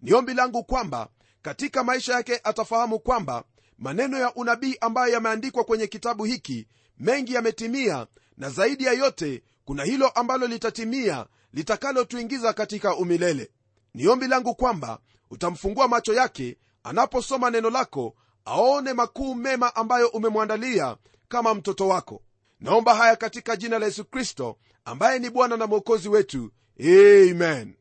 Ni 0.00 0.12
ombi 0.12 0.34
langu 0.34 0.64
kwamba 0.64 1.08
katika 1.42 1.84
maisha 1.84 2.12
yake 2.14 2.40
atafahamu 2.44 2.98
kwamba 2.98 3.44
maneno 3.78 4.18
ya 4.18 4.34
unabii 4.34 4.76
ambayo 4.80 5.12
yameandikwa 5.12 5.64
kwenye 5.64 5.86
kitabu 5.86 6.24
hiki 6.24 6.66
mengi 6.98 7.34
yametimia 7.34 8.06
na 8.36 8.50
zaidi 8.50 8.84
ya 8.84 8.92
yote 8.92 9.42
kuna 9.64 9.84
hilo 9.84 10.08
ambalo 10.08 10.46
litatimia 10.46 11.26
litakalotuingiza 11.52 12.52
katika 12.52 12.96
umilele. 12.96 13.50
Ni 13.94 14.08
ombi 14.08 14.26
langu 14.26 14.54
kwamba 14.54 14.98
utamfungua 15.30 15.88
macho 15.88 16.14
yake 16.14 16.58
anaposoma 16.82 17.50
neno 17.50 17.70
lako 17.70 18.14
aone 18.44 18.92
makuu 18.92 19.34
mema 19.34 19.76
ambayo 19.76 20.08
umemwandalia 20.08 20.96
kama 21.28 21.54
mtoto 21.54 21.88
wako. 21.88 22.22
Naomba 22.60 22.94
haya 22.94 23.16
katika 23.16 23.56
jina 23.56 23.78
la 23.78 23.86
yesu 23.86 24.04
kristo 24.04 24.56
ambaye 24.84 25.18
ni 25.18 25.30
bwana 25.30 25.56
na 25.56 25.66
mwokozi 25.66 26.08
wetu. 26.08 26.50
Amen. 26.80 27.74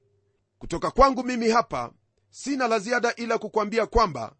Kutoka 0.59 0.91
kwangu 0.91 1.23
mimi 1.23 1.49
hapa 1.49 1.91
sina 2.29 2.67
la 2.67 2.79
ziada 2.79 3.15
ila 3.15 3.37
kukwambia 3.37 3.85
kwamba 3.85 4.35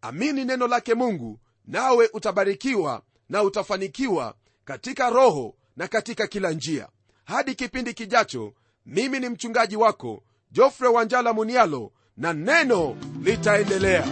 amini 0.00 0.44
neno 0.44 0.66
lake 0.66 0.94
mungu 0.94 1.40
nawe 1.64 2.10
utabarikiwa 2.12 3.02
na 3.28 3.42
utafanikiwa 3.42 4.34
katika 4.64 5.10
roho 5.10 5.54
na 5.76 5.88
katika 5.88 6.26
kila 6.26 6.50
njia. 6.50 6.88
Hadi 7.24 7.54
kipindi 7.54 7.94
kijacho 7.94 8.52
mimi 8.86 9.20
ni 9.20 9.28
mchungaji 9.28 9.76
wako 9.76 10.22
jofre 10.50 10.88
wanjala 10.88 11.32
munialo 11.32 11.92
na 12.16 12.32
neno 12.32 12.96
litaendelea 13.22 14.06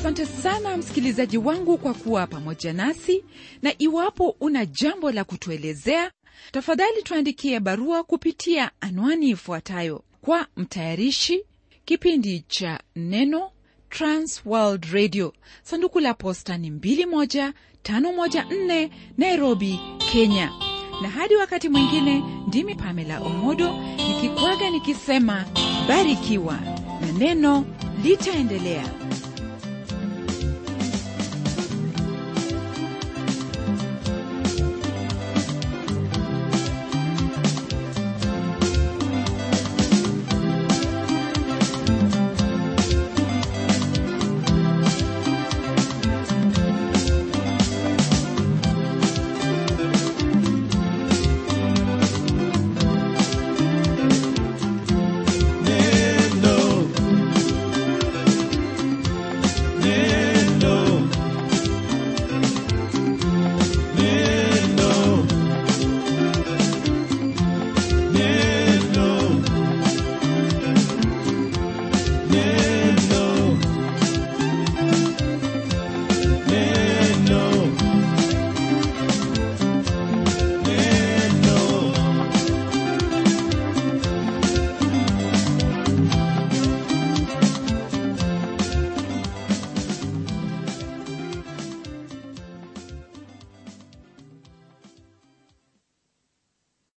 asante 0.00 0.26
sana 0.26 0.76
msikilizaji 0.76 1.38
wangu 1.38 1.78
kwa 1.78 1.94
kuwa 1.94 2.26
pamoja 2.26 2.72
nasi. 2.72 3.24
Na 3.62 3.72
iwapo 3.78 4.36
una 4.40 4.66
jambo 4.66 5.10
la 5.12 5.24
kutuelezea 5.24 6.10
tafadhali 6.52 7.02
tuandikie 7.02 7.60
barua 7.60 8.04
kupitia 8.04 8.70
anwani 8.80 9.28
ifuatayo. 9.28 10.04
Kwa 10.20 10.46
mtayarishi 10.56 11.42
kipindi 11.84 12.40
cha 12.40 12.80
neno 12.96 13.50
transworld 13.88 14.84
radio. 14.84 15.32
Sanduku 15.62 16.00
la 16.00 16.14
posta 16.14 16.58
ni 16.58 16.70
21514 16.70 18.90
nairobi 19.18 19.80
kenya. 20.12 20.52
Na 21.02 21.08
hadi 21.08 21.36
wakati 21.36 21.68
mwingine 21.68 22.22
ndimi 22.48 22.74
pamela 22.74 23.20
omodo 23.20 23.72
nikikwaga 23.96 24.70
nikisema 24.70 25.44
barikiwa. 25.88 26.58
Na 27.00 27.12
neno 27.18 27.64
litaendelea 28.04 28.88